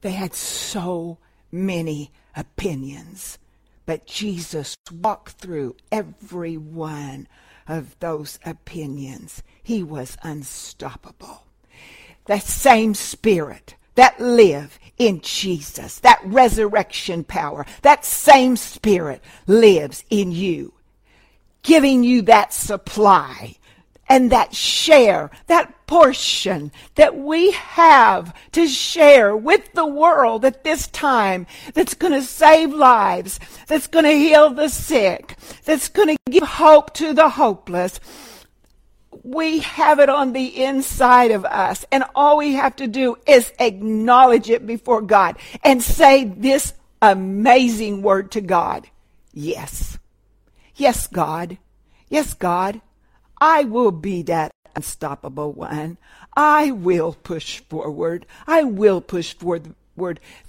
They 0.00 0.12
had 0.12 0.34
so 0.34 1.18
many 1.50 2.12
opinions. 2.36 3.38
But 3.84 4.06
Jesus 4.06 4.76
walked 4.92 5.32
through 5.32 5.76
every 5.90 6.56
one 6.56 7.26
of 7.66 7.98
those 8.00 8.38
opinions. 8.44 9.42
He 9.62 9.82
was 9.82 10.16
unstoppable. 10.22 11.44
That 12.26 12.42
same 12.42 12.94
spirit 12.94 13.74
that 13.98 14.20
live 14.20 14.78
in 14.96 15.20
Jesus, 15.22 15.98
that 16.00 16.20
resurrection 16.24 17.24
power, 17.24 17.66
that 17.82 18.04
same 18.04 18.56
spirit 18.56 19.20
lives 19.48 20.04
in 20.08 20.30
you, 20.30 20.72
giving 21.62 22.04
you 22.04 22.22
that 22.22 22.52
supply 22.52 23.56
and 24.08 24.30
that 24.30 24.54
share, 24.54 25.32
that 25.48 25.86
portion 25.88 26.70
that 26.94 27.16
we 27.16 27.50
have 27.50 28.32
to 28.52 28.68
share 28.68 29.36
with 29.36 29.72
the 29.72 29.86
world 29.86 30.44
at 30.44 30.62
this 30.62 30.86
time 30.86 31.44
that's 31.74 31.94
going 31.94 32.12
to 32.12 32.22
save 32.22 32.72
lives, 32.72 33.40
that's 33.66 33.88
going 33.88 34.04
to 34.04 34.12
heal 34.12 34.50
the 34.50 34.68
sick, 34.68 35.36
that's 35.64 35.88
going 35.88 36.08
to 36.08 36.30
give 36.30 36.44
hope 36.44 36.94
to 36.94 37.12
the 37.12 37.30
hopeless. 37.30 37.98
We 39.28 39.58
have 39.58 39.98
it 39.98 40.08
on 40.08 40.32
the 40.32 40.64
inside 40.64 41.32
of 41.32 41.44
us, 41.44 41.84
and 41.92 42.02
all 42.14 42.38
we 42.38 42.54
have 42.54 42.74
to 42.76 42.86
do 42.86 43.18
is 43.26 43.52
acknowledge 43.58 44.48
it 44.48 44.66
before 44.66 45.02
God 45.02 45.36
and 45.62 45.82
say 45.82 46.24
this 46.24 46.72
amazing 47.02 48.00
word 48.00 48.30
to 48.30 48.40
God. 48.40 48.88
Yes. 49.34 49.98
Yes, 50.76 51.06
God. 51.06 51.58
Yes, 52.08 52.32
God. 52.32 52.80
I 53.38 53.64
will 53.64 53.90
be 53.92 54.22
that 54.22 54.50
unstoppable 54.74 55.52
one. 55.52 55.98
I 56.34 56.70
will 56.70 57.12
push 57.12 57.60
forward. 57.60 58.24
I 58.46 58.62
will 58.62 59.02
push 59.02 59.34
forward 59.34 59.74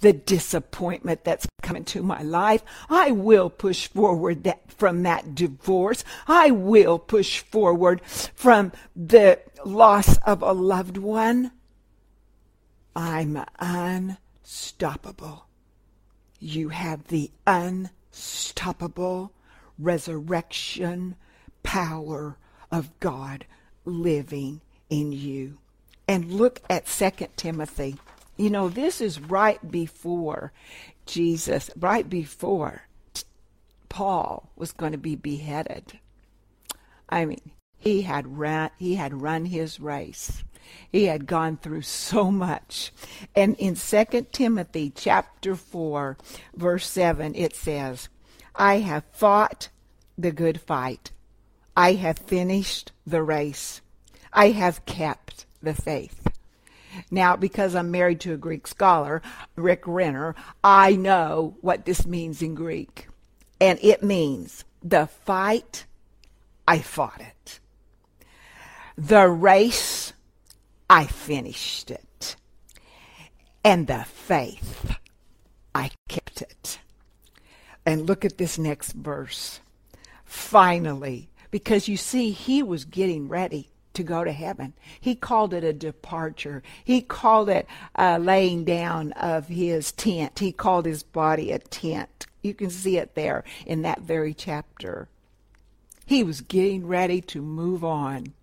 the 0.02 0.14
disappointment 0.14 1.24
that's 1.24 1.48
coming 1.62 1.84
to 1.86 2.02
my 2.04 2.22
life. 2.22 2.64
I 2.90 3.12
will 3.12 3.50
push 3.50 3.88
forward 3.88 4.44
that 4.44 4.72
from 4.72 5.04
that 5.04 5.36
divorce. 5.36 6.04
I 6.28 6.52
will 6.52 7.00
push 7.00 7.40
forward 7.40 8.02
from 8.04 8.72
the 8.96 9.40
loss 9.66 10.18
of 10.20 10.42
a 10.42 10.54
loved 10.54 10.98
one. 10.98 11.52
I'm 12.96 13.44
unstoppable. 13.60 15.46
You 16.40 16.70
have 16.70 17.08
the 17.08 17.32
unstoppable 17.46 19.34
resurrection 19.78 21.16
power 21.64 22.38
of 22.72 22.98
God 23.00 23.46
living 23.86 24.62
in 24.90 25.12
you. 25.12 25.58
And 26.08 26.32
look 26.32 26.62
at 26.70 26.88
2 26.88 27.12
Timothy. 27.36 27.98
You 28.40 28.50
know, 28.50 28.70
this 28.70 29.02
is 29.02 29.20
right 29.20 29.60
before 29.70 30.54
Jesus, 31.06 31.70
right 31.78 32.10
before 32.10 32.84
Paul 33.90 34.50
was 34.56 34.72
going 34.72 34.94
to 34.94 34.98
be 34.98 35.18
beheaded. 35.18 36.00
I 37.10 37.26
mean, 37.26 37.52
he 37.78 38.04
had 38.04 38.38
run 38.38 38.70
he 38.78 38.96
had 38.96 39.22
run 39.22 39.44
his 39.44 39.82
race. 39.82 40.46
He 40.90 41.06
had 41.08 41.26
gone 41.26 41.58
through 41.58 41.82
so 41.82 42.32
much. 42.32 42.94
And 43.36 43.58
in 43.58 43.76
2 43.76 44.28
Timothy 44.32 44.94
chapter 44.96 45.58
4 45.58 46.16
verse 46.56 46.88
7 46.90 47.36
it 47.36 47.58
says, 47.58 48.08
I 48.56 48.78
have 48.78 49.04
fought 49.12 49.68
the 50.18 50.32
good 50.32 50.62
fight. 50.62 51.12
I 51.76 51.94
have 51.94 52.20
finished 52.20 52.94
the 53.06 53.22
race. 53.22 53.82
I 54.32 54.52
have 54.52 54.86
kept 54.86 55.46
the 55.62 55.74
faith. 55.74 56.19
Now, 57.12 57.36
because 57.36 57.76
I'm 57.76 57.92
married 57.92 58.20
to 58.22 58.34
a 58.34 58.38
Greek 58.38 58.68
scholar, 58.68 59.22
Rick 59.56 59.84
Renner, 59.86 60.36
I 60.64 60.96
know 60.96 61.56
what 61.62 61.86
this 61.86 62.06
means 62.06 62.42
in 62.42 62.56
Greek. 62.56 63.08
And 63.62 63.80
it 63.82 64.04
means 64.04 64.64
the 64.82 65.08
fight, 65.08 65.86
I 66.68 66.80
fought 66.80 67.22
it. 67.22 67.60
The 68.98 69.28
race, 69.28 70.14
I 70.90 71.06
finished 71.06 71.92
it. 71.92 72.36
And 73.64 73.88
the 73.88 74.06
faith, 74.06 74.96
I 75.76 75.92
kept 76.08 76.42
it. 76.42 76.80
And 77.86 78.08
look 78.08 78.24
at 78.24 78.38
this 78.38 78.58
next 78.58 78.94
verse. 78.94 79.60
Finally, 80.24 81.30
because 81.52 81.88
you 81.88 81.98
see, 81.98 82.32
he 82.32 82.62
was 82.62 82.86
getting 82.86 83.28
ready 83.28 83.70
to 84.00 84.04
go 84.04 84.24
to 84.24 84.32
heaven. 84.32 84.74
He 85.00 85.14
called 85.14 85.54
it 85.54 85.64
a 85.64 85.74
departure. 85.74 86.64
He 86.84 87.02
called 87.02 87.50
it 87.50 87.68
a 87.96 88.18
laying 88.18 88.64
down 88.64 89.12
of 89.12 89.50
his 89.50 89.92
tent. 89.92 90.40
He 90.40 90.54
called 90.54 90.86
his 90.86 91.04
body 91.04 91.52
a 91.52 91.60
tent. 91.60 92.26
You 92.42 92.54
can 92.54 92.70
see 92.70 92.98
it 92.98 93.14
there 93.14 93.44
in 93.66 93.82
that 93.82 94.02
very 94.02 94.34
chapter. 94.34 95.10
He 96.06 96.24
was 96.24 96.40
getting 96.40 96.88
ready 96.88 97.20
to 97.22 97.42
move 97.42 97.84
on. 97.84 98.34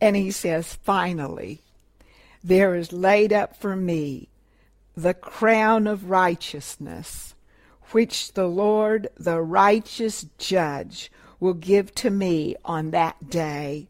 And 0.00 0.14
he 0.14 0.30
says, 0.30 0.78
finally, 0.84 1.60
there 2.44 2.76
is 2.76 2.92
laid 2.92 3.32
up 3.32 3.56
for 3.56 3.74
me 3.74 4.28
the 4.96 5.14
crown 5.14 5.88
of 5.88 6.08
righteousness, 6.08 7.34
which 7.90 8.34
the 8.34 8.46
Lord, 8.46 9.08
the 9.16 9.40
righteous 9.40 10.26
judge, 10.38 11.10
will 11.40 11.54
give 11.54 11.92
to 11.96 12.10
me 12.10 12.54
on 12.64 12.92
that 12.92 13.28
day, 13.28 13.88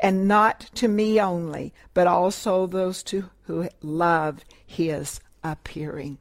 and 0.00 0.26
not 0.26 0.60
to 0.74 0.88
me 0.88 1.20
only, 1.20 1.72
but 1.94 2.06
also 2.06 2.66
those 2.66 3.02
to, 3.04 3.30
who 3.42 3.68
love 3.82 4.44
his 4.66 5.20
appearing. 5.44 6.18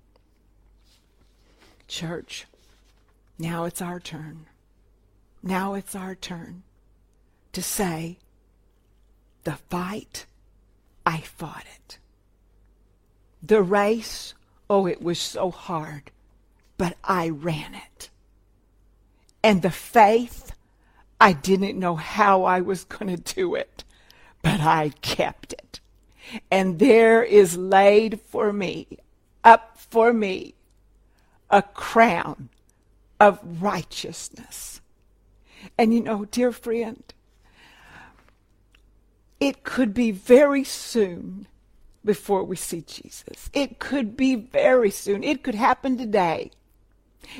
Church, 1.87 2.45
now 3.37 3.63
it's 3.63 3.81
our 3.81 3.99
turn. 3.99 4.45
Now 5.41 5.73
it's 5.73 5.95
our 5.95 6.13
turn 6.13 6.63
to 7.53 7.61
say, 7.61 8.17
the 9.43 9.57
fight, 9.69 10.25
I 11.05 11.21
fought 11.21 11.65
it. 11.75 11.97
The 13.41 13.61
race, 13.61 14.33
oh, 14.69 14.85
it 14.85 15.01
was 15.01 15.17
so 15.17 15.49
hard, 15.49 16.11
but 16.77 16.97
I 17.03 17.29
ran 17.29 17.73
it. 17.73 18.09
And 19.41 19.61
the 19.61 19.71
faith, 19.71 20.51
I 21.19 21.33
didn't 21.33 21.77
know 21.77 21.95
how 21.95 22.43
I 22.43 22.61
was 22.61 22.83
going 22.83 23.15
to 23.15 23.35
do 23.35 23.55
it, 23.55 23.83
but 24.41 24.61
I 24.61 24.89
kept 25.01 25.53
it. 25.53 25.79
And 26.51 26.79
there 26.79 27.23
is 27.23 27.57
laid 27.57 28.21
for 28.21 28.53
me, 28.53 28.99
up 29.43 29.77
for 29.77 30.13
me, 30.13 30.55
a 31.49 31.61
crown 31.61 32.49
of 33.19 33.61
righteousness. 33.61 34.81
And 35.77 35.93
you 35.93 36.01
know, 36.01 36.25
dear 36.25 36.51
friend, 36.51 37.03
it 39.39 39.63
could 39.63 39.93
be 39.93 40.11
very 40.11 40.63
soon 40.63 41.47
before 42.03 42.43
we 42.43 42.55
see 42.55 42.81
Jesus. 42.81 43.49
It 43.53 43.79
could 43.79 44.15
be 44.15 44.35
very 44.35 44.91
soon. 44.91 45.23
It 45.23 45.43
could 45.43 45.55
happen 45.55 45.97
today. 45.97 46.51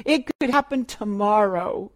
It 0.06 0.30
could 0.40 0.50
happen 0.50 0.86
tomorrow. 0.86 1.92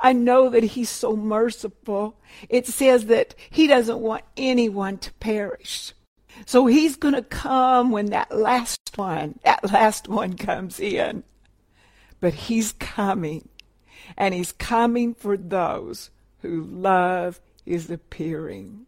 I 0.00 0.12
know 0.12 0.48
that 0.50 0.62
He's 0.62 0.90
so 0.90 1.16
merciful. 1.16 2.16
It 2.48 2.66
says 2.66 3.06
that 3.06 3.34
He 3.50 3.66
doesn't 3.66 3.98
want 3.98 4.24
anyone 4.36 4.98
to 4.98 5.12
perish. 5.14 5.92
So 6.46 6.66
He's 6.66 6.96
going 6.96 7.14
to 7.14 7.22
come 7.22 7.90
when 7.90 8.06
that 8.06 8.36
last 8.36 8.92
one, 8.96 9.38
that 9.44 9.72
last 9.72 10.08
one 10.08 10.36
comes 10.36 10.78
in. 10.78 11.24
But 12.20 12.34
He's 12.34 12.72
coming. 12.72 13.48
And 14.16 14.34
He's 14.34 14.52
coming 14.52 15.14
for 15.14 15.36
those 15.36 16.10
who 16.42 16.62
love 16.62 17.40
His 17.64 17.90
appearing. 17.90 18.86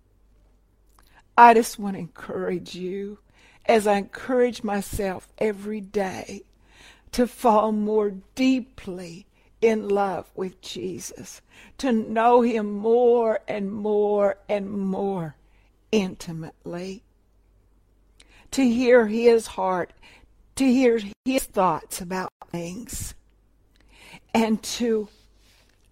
I 1.36 1.54
just 1.54 1.78
want 1.78 1.94
to 1.94 2.00
encourage 2.00 2.74
you 2.74 3.18
as 3.66 3.86
I 3.86 3.94
encourage 3.94 4.62
myself 4.62 5.28
every 5.38 5.80
day 5.80 6.42
to 7.12 7.26
fall 7.26 7.72
more 7.72 8.12
deeply 8.34 9.26
in 9.60 9.88
love 9.88 10.30
with 10.34 10.60
Jesus, 10.60 11.42
to 11.78 11.92
know 11.92 12.40
him 12.42 12.72
more 12.72 13.40
and 13.46 13.72
more 13.72 14.38
and 14.48 14.70
more 14.70 15.36
intimately, 15.92 17.02
to 18.50 18.68
hear 18.68 19.06
his 19.06 19.48
heart, 19.48 19.92
to 20.56 20.64
hear 20.64 21.00
his 21.24 21.44
thoughts 21.44 22.00
about 22.00 22.30
things, 22.50 23.14
and 24.34 24.62
to 24.62 25.08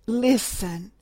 listen 0.06 0.92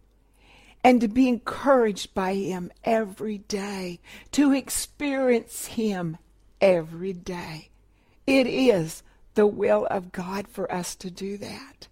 and 0.83 1.01
to 1.01 1.09
be 1.09 1.29
encouraged 1.29 2.15
by 2.15 2.35
him 2.35 2.71
every 2.85 3.39
day, 3.39 3.99
to 4.31 4.53
experience 4.53 5.67
him 5.67 6.17
every 6.61 7.13
day. 7.13 7.71
It 8.27 8.47
is 8.47 9.03
the 9.35 9.47
will 9.47 9.87
of 9.91 10.13
God 10.13 10.47
for 10.47 10.71
us 10.73 10.95
to 10.97 11.11
do 11.11 11.37
that. 11.39 11.89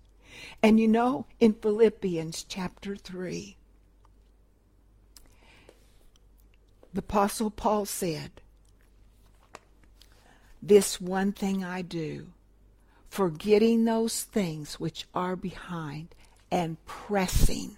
And 0.65 0.81
you 0.81 0.89
know, 0.89 1.27
in 1.41 1.53
Philippians 1.53 2.43
chapter 2.49 2.97
3, 2.97 3.59
the 6.95 7.01
Apostle 7.01 7.51
Paul 7.51 7.85
said, 7.85 8.41
This 10.63 10.99
one 10.99 11.33
thing 11.33 11.63
I 11.63 11.83
do, 11.83 12.29
forgetting 13.11 13.85
those 13.85 14.23
things 14.23 14.81
which 14.81 15.07
are 15.15 15.37
behind 15.37 16.15
and 16.51 16.83
pressing 16.87 17.77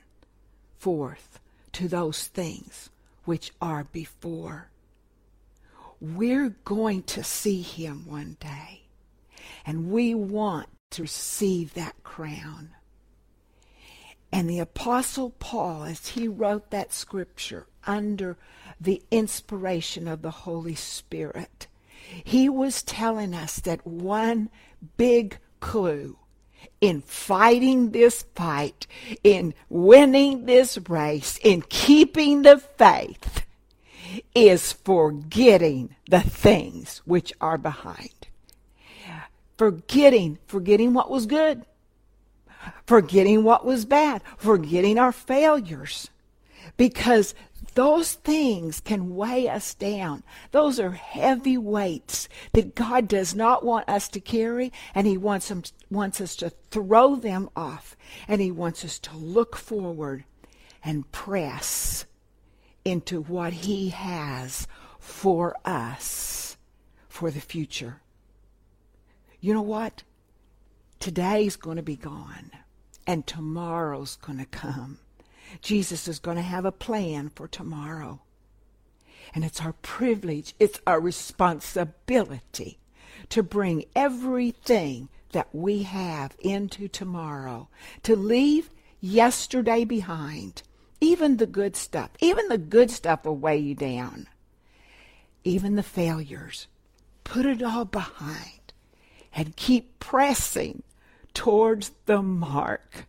forth 0.79 1.40
to 1.72 1.88
those 1.88 2.29
things 2.29 2.90
which 3.25 3.51
are 3.61 3.83
before. 3.83 4.70
We're 6.01 6.51
going 6.64 7.03
to 7.03 7.25
see 7.25 7.62
him 7.62 8.05
one 8.07 8.37
day, 8.38 8.83
and 9.66 9.90
we 9.90 10.14
want 10.14 10.68
to 10.90 11.03
receive 11.03 11.75
that 11.75 12.03
crown. 12.03 12.70
And 14.33 14.51
the 14.51 14.59
Apostle 14.59 15.31
Paul, 15.38 15.85
as 15.85 16.09
he 16.09 16.29
wrote 16.29 16.70
that 16.70 16.92
scripture 16.92 17.66
under 17.87 18.37
the 18.81 19.03
inspiration 19.11 20.09
of 20.09 20.22
the 20.22 20.31
Holy 20.31 20.75
Spirit, 20.75 21.66
he 22.22 22.49
was 22.49 22.83
telling 22.83 23.35
us 23.35 23.61
that 23.61 23.87
one 23.87 24.51
big 24.96 25.38
clue 25.61 26.18
in 26.81 27.01
fighting 27.01 27.90
this 27.90 28.25
fight, 28.35 28.87
in 29.25 29.55
winning 29.68 30.46
this 30.46 30.79
race, 30.88 31.38
in 31.42 31.62
keeping 31.62 32.42
the 32.42 32.59
faith, 32.59 33.44
is 34.35 34.72
forgetting 34.72 35.94
the 36.09 36.20
things 36.20 37.03
which 37.05 37.33
are 37.40 37.59
behind. 37.59 38.29
Forgetting, 39.57 40.38
forgetting 40.47 40.92
what 40.92 41.11
was 41.11 41.27
good 41.27 41.64
forgetting 42.87 43.45
what 43.45 43.64
was 43.64 43.85
bad, 43.85 44.23
forgetting 44.37 44.99
our 44.99 45.12
failures. 45.12 46.11
Because 46.77 47.35
those 47.75 48.14
things 48.14 48.81
can 48.81 49.14
weigh 49.14 49.49
us 49.49 49.75
down. 49.75 50.23
Those 50.51 50.81
are 50.81 50.92
heavy 50.92 51.57
weights 51.57 52.29
that 52.53 52.75
God 52.75 53.09
does 53.09 53.35
not 53.35 53.64
want 53.64 53.88
us 53.88 54.09
to 54.09 54.21
carry, 54.21 54.73
and 54.95 55.07
He 55.07 55.16
wants, 55.16 55.49
them, 55.49 55.62
wants 55.90 56.21
us 56.21 56.37
to 56.37 56.51
throw 56.71 57.16
them 57.16 57.49
off. 57.55 57.97
And 58.27 58.40
He 58.40 58.51
wants 58.51 58.85
us 58.85 58.99
to 59.01 59.16
look 59.16 59.57
forward 59.57 60.25
and 60.83 61.11
press 61.12 62.07
into 62.85 63.23
what 63.23 63.53
He 63.53 63.90
has 63.90 64.66
for 64.99 65.57
us 65.64 66.57
for 67.09 67.31
the 67.31 67.40
future. 67.40 68.01
You 69.46 69.54
know 69.54 69.62
what? 69.62 70.02
Today's 70.98 71.54
going 71.54 71.76
to 71.76 71.82
be 71.85 71.94
gone, 71.94 72.50
and 73.06 73.24
tomorrow's 73.24 74.16
going 74.16 74.40
to 74.40 74.44
come. 74.44 74.98
Jesus 75.62 76.09
is 76.09 76.18
going 76.18 76.37
to 76.37 76.42
have 76.42 76.64
a 76.64 76.72
plan 76.72 77.30
for 77.32 77.46
tomorrow. 77.46 78.22
And 79.32 79.44
it's 79.44 79.61
our 79.61 79.74
privilege, 79.74 80.56
it's 80.59 80.80
our 80.85 80.98
responsibility 80.98 82.80
to 83.28 83.44
bring 83.44 83.85
everything 83.94 85.11
that 85.30 85.54
we 85.54 85.85
have 85.85 86.35
into 86.40 86.88
tomorrow, 86.88 87.68
to 88.02 88.16
leave 88.16 88.70
yesterday 89.00 89.85
behind, 89.85 90.64
even 91.00 91.37
the 91.37 91.46
good 91.46 91.76
stuff. 91.76 92.11
Even 92.18 92.48
the 92.48 92.59
good 92.59 92.90
stuff 92.90 93.24
will 93.24 93.37
weigh 93.37 93.59
you 93.59 93.76
down, 93.76 94.26
even 95.44 95.76
the 95.76 95.85
failures. 95.85 96.66
Put 97.22 97.46
it 97.46 97.62
all 97.62 97.85
behind 97.85 98.56
and 99.37 99.55
keep 99.55 99.99
pressing 100.01 100.83
towards 101.35 101.92
the 102.07 102.22
mark 102.22 103.07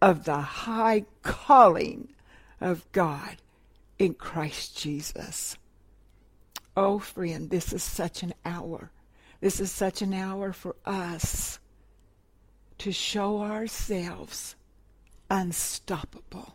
of 0.00 0.24
the 0.24 0.40
high 0.40 1.04
calling 1.22 2.08
of 2.60 2.90
God 2.92 3.36
in 3.98 4.14
Christ 4.14 4.78
Jesus. 4.78 5.58
Oh, 6.74 6.98
friend, 6.98 7.50
this 7.50 7.74
is 7.74 7.82
such 7.82 8.22
an 8.22 8.32
hour. 8.42 8.90
This 9.40 9.60
is 9.60 9.70
such 9.70 10.00
an 10.00 10.14
hour 10.14 10.54
for 10.54 10.76
us 10.86 11.58
to 12.78 12.90
show 12.90 13.42
ourselves 13.42 14.56
unstoppable. 15.30 16.54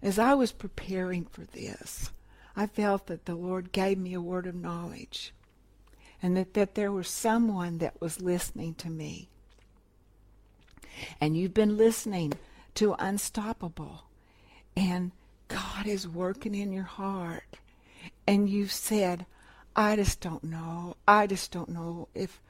As 0.00 0.18
I 0.18 0.34
was 0.34 0.52
preparing 0.52 1.24
for 1.24 1.42
this, 1.42 2.10
I 2.54 2.66
felt 2.66 3.06
that 3.06 3.24
the 3.24 3.34
Lord 3.34 3.72
gave 3.72 3.98
me 3.98 4.14
a 4.14 4.20
word 4.20 4.46
of 4.46 4.54
knowledge 4.54 5.32
and 6.22 6.36
that, 6.36 6.54
that 6.54 6.74
there 6.74 6.92
was 6.92 7.08
someone 7.08 7.78
that 7.78 8.00
was 8.00 8.20
listening 8.20 8.74
to 8.74 8.88
me 8.90 9.28
and 11.20 11.36
you've 11.36 11.54
been 11.54 11.76
listening 11.76 12.32
to 12.74 12.94
Unstoppable, 12.98 14.04
and 14.76 15.12
God 15.48 15.86
is 15.86 16.08
working 16.08 16.54
in 16.54 16.72
your 16.72 16.84
heart, 16.84 17.58
and 18.26 18.48
you've 18.48 18.72
said, 18.72 19.26
I 19.74 19.96
just 19.96 20.20
don't 20.20 20.44
know. 20.44 20.96
I 21.06 21.26
just 21.26 21.50
don't 21.50 21.70
know 21.70 22.08
if 22.14 22.40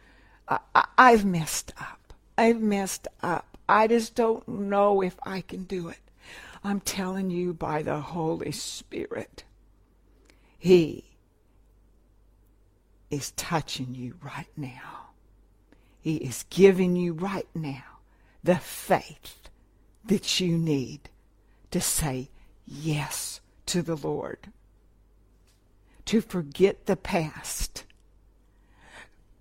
I, 0.49 0.59
I, 0.75 0.85
I've 0.99 1.25
messed 1.25 1.73
up. 1.81 2.13
I've 2.37 2.61
messed 2.61 3.09
up. 3.23 3.59
I 3.69 3.87
just 3.87 4.15
don't 4.15 4.47
know 4.47 5.03
if 5.03 5.17
I 5.25 5.41
can 5.41 5.65
do 5.65 5.89
it. 5.89 5.99
I'm 6.65 6.81
telling 6.81 7.31
you 7.31 7.53
by 7.55 7.83
the 7.83 8.01
Holy 8.01 8.53
Spirit, 8.53 9.45
He 10.59 11.05
is 13.13 13.33
touching 13.33 13.95
you 13.95 14.15
right 14.23 14.51
now. 14.57 15.11
He 16.01 16.17
is 16.17 16.47
giving 16.49 16.97
you 16.97 17.13
right 17.13 17.47
now 17.55 17.85
the 18.43 18.57
faith 18.57 19.51
that 20.07 20.41
you 20.41 20.57
need 20.57 21.11
to 21.71 21.81
say 21.81 22.31
yes 22.67 23.41
to 23.67 23.83
the 23.83 23.97
Lord, 23.97 24.49
to 26.07 26.23
forget 26.23 26.87
the 26.87 26.97
past. 26.97 27.85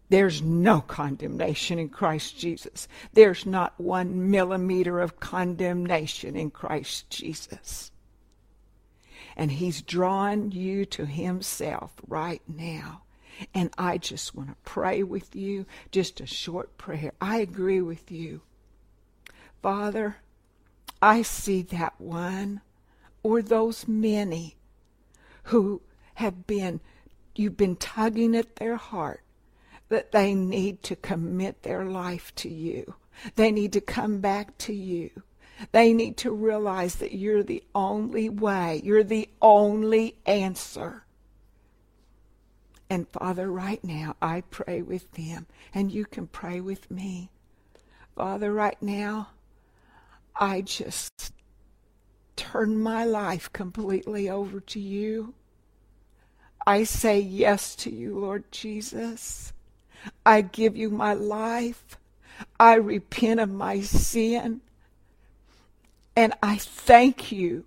There's 0.10 0.42
no 0.42 0.82
condemnation 0.82 1.80
in 1.80 1.88
Christ 1.88 2.38
Jesus. 2.38 2.90
There's 3.14 3.46
not 3.46 3.80
one 3.80 4.30
millimeter 4.30 5.00
of 5.00 5.22
condemnation 5.22 6.36
in 6.36 6.52
Christ 6.52 7.10
Jesus. 7.10 7.90
And 9.38 9.50
He's 9.50 9.82
drawn 9.82 10.52
you 10.52 10.84
to 10.88 11.06
Himself 11.06 11.94
right 12.06 12.42
now. 12.50 13.04
And 13.54 13.72
I 13.78 13.98
just 13.98 14.36
want 14.36 14.50
to 14.50 14.56
pray 14.64 15.04
with 15.04 15.36
you, 15.36 15.66
just 15.92 16.22
a 16.22 16.26
short 16.26 16.78
prayer. 16.78 17.12
I 17.20 17.38
agree 17.38 17.82
with 17.82 18.12
you. 18.12 18.42
Father, 19.62 20.18
I 21.02 21.22
see 21.22 21.62
that 21.64 22.00
one 22.00 22.62
or 23.24 23.42
those 23.42 23.88
many 23.88 24.56
who 25.44 25.82
have 26.16 26.46
been, 26.46 26.80
you've 27.36 27.58
been 27.58 27.76
tugging 27.76 28.36
at 28.36 28.58
their 28.58 28.76
heart 28.76 29.22
that 29.90 30.12
they 30.12 30.34
need 30.34 30.84
to 30.84 30.96
commit 30.96 31.64
their 31.64 31.86
life 31.86 32.34
to 32.36 32.50
you. 32.50 32.96
They 33.36 33.52
need 33.52 33.74
to 33.74 33.82
come 33.82 34.20
back 34.20 34.58
to 34.60 34.74
you. 34.74 35.10
They 35.72 35.94
need 35.94 36.18
to 36.18 36.32
realize 36.32 36.96
that 36.96 37.14
you're 37.14 37.44
the 37.44 37.64
only 37.76 38.30
way, 38.30 38.82
you're 38.84 39.04
the 39.04 39.30
only 39.42 40.16
answer. 40.26 41.04
And 42.92 43.08
Father, 43.08 43.50
right 43.50 43.82
now, 43.86 44.18
I 44.22 44.42
pray 44.52 44.82
with 44.82 45.10
them, 45.14 45.48
and 45.74 45.94
you 45.94 46.04
can 46.04 46.28
pray 46.28 46.60
with 46.60 46.92
me. 46.92 47.30
Father, 48.18 48.52
right 48.52 48.76
now, 48.82 49.30
I 50.36 50.60
just 50.60 51.32
turn 52.36 52.84
my 52.84 53.06
life 53.06 53.50
completely 53.54 54.30
over 54.30 54.60
to 54.60 54.80
you. 54.82 55.34
I 56.68 56.84
say 56.84 57.18
yes 57.18 57.78
to 57.78 57.90
you, 57.90 58.20
Lord 58.20 58.52
Jesus. 58.52 59.54
I 60.26 60.42
give 60.42 60.76
you 60.76 60.90
my 60.90 61.14
life. 61.14 61.98
I 62.60 62.74
repent 62.74 63.40
of 63.40 63.50
my 63.50 63.80
sin. 63.80 64.60
And 66.14 66.34
I 66.44 66.58
thank 66.58 67.32
you 67.32 67.64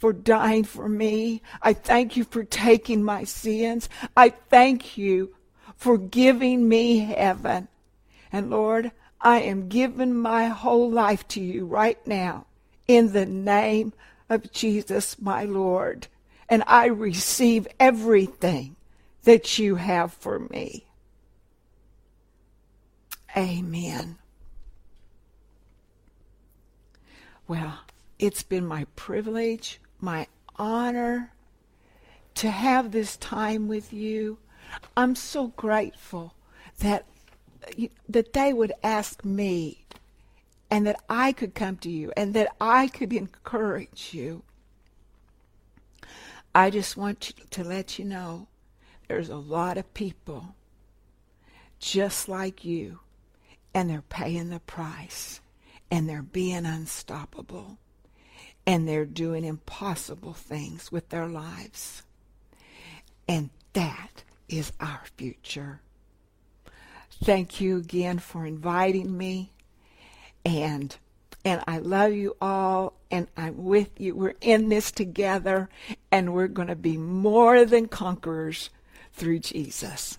for 0.00 0.12
dying 0.14 0.64
for 0.64 0.88
me. 0.88 1.42
I 1.62 1.74
thank 1.74 2.16
you 2.16 2.24
for 2.24 2.42
taking 2.42 3.04
my 3.04 3.22
sins. 3.24 3.88
I 4.16 4.30
thank 4.30 4.96
you 4.98 5.34
for 5.76 5.98
giving 5.98 6.68
me 6.68 6.98
heaven. 6.98 7.68
And 8.32 8.50
Lord, 8.50 8.92
I 9.20 9.40
am 9.42 9.68
giving 9.68 10.14
my 10.14 10.46
whole 10.46 10.90
life 10.90 11.28
to 11.28 11.40
you 11.40 11.66
right 11.66 12.04
now 12.06 12.46
in 12.88 13.12
the 13.12 13.26
name 13.26 13.92
of 14.30 14.50
Jesus, 14.50 15.20
my 15.20 15.44
Lord. 15.44 16.06
And 16.48 16.64
I 16.66 16.86
receive 16.86 17.68
everything 17.78 18.76
that 19.24 19.58
you 19.58 19.76
have 19.76 20.14
for 20.14 20.38
me. 20.38 20.86
Amen. 23.36 24.16
Well, 27.46 27.80
it's 28.18 28.42
been 28.42 28.66
my 28.66 28.86
privilege, 28.96 29.80
my 30.02 30.26
honor 30.56 31.32
to 32.34 32.50
have 32.50 32.92
this 32.92 33.16
time 33.16 33.68
with 33.68 33.92
you. 33.92 34.38
I'm 34.96 35.14
so 35.14 35.48
grateful 35.48 36.34
that 36.78 37.06
that 38.08 38.32
they 38.32 38.52
would 38.52 38.72
ask 38.82 39.24
me 39.24 39.84
and 40.70 40.86
that 40.86 41.02
I 41.08 41.32
could 41.32 41.54
come 41.54 41.76
to 41.78 41.90
you 41.90 42.12
and 42.16 42.32
that 42.34 42.54
I 42.60 42.88
could 42.88 43.12
encourage 43.12 44.10
you. 44.12 44.42
I 46.54 46.70
just 46.70 46.96
want 46.96 47.20
to 47.50 47.64
let 47.64 47.98
you 47.98 48.04
know 48.04 48.48
there's 49.08 49.28
a 49.28 49.36
lot 49.36 49.76
of 49.76 49.92
people 49.92 50.54
just 51.78 52.28
like 52.28 52.64
you 52.64 53.00
and 53.74 53.90
they're 53.90 54.02
paying 54.02 54.50
the 54.50 54.60
price 54.60 55.40
and 55.90 56.08
they're 56.08 56.22
being 56.22 56.64
unstoppable 56.66 57.78
and 58.70 58.86
they're 58.86 59.04
doing 59.04 59.44
impossible 59.44 60.32
things 60.32 60.92
with 60.92 61.08
their 61.08 61.26
lives. 61.26 62.04
And 63.26 63.50
that 63.72 64.22
is 64.48 64.70
our 64.78 65.00
future. 65.16 65.80
Thank 67.20 67.60
you 67.60 67.78
again 67.78 68.20
for 68.20 68.46
inviting 68.46 69.18
me. 69.18 69.50
And 70.44 70.96
and 71.44 71.64
I 71.66 71.78
love 71.78 72.12
you 72.12 72.36
all 72.40 72.92
and 73.10 73.26
I'm 73.36 73.64
with 73.64 74.00
you. 74.00 74.14
We're 74.14 74.34
in 74.40 74.68
this 74.68 74.92
together 74.92 75.68
and 76.12 76.32
we're 76.32 76.46
going 76.46 76.68
to 76.68 76.76
be 76.76 76.96
more 76.96 77.64
than 77.64 77.88
conquerors 77.88 78.70
through 79.12 79.40
Jesus. 79.40 80.18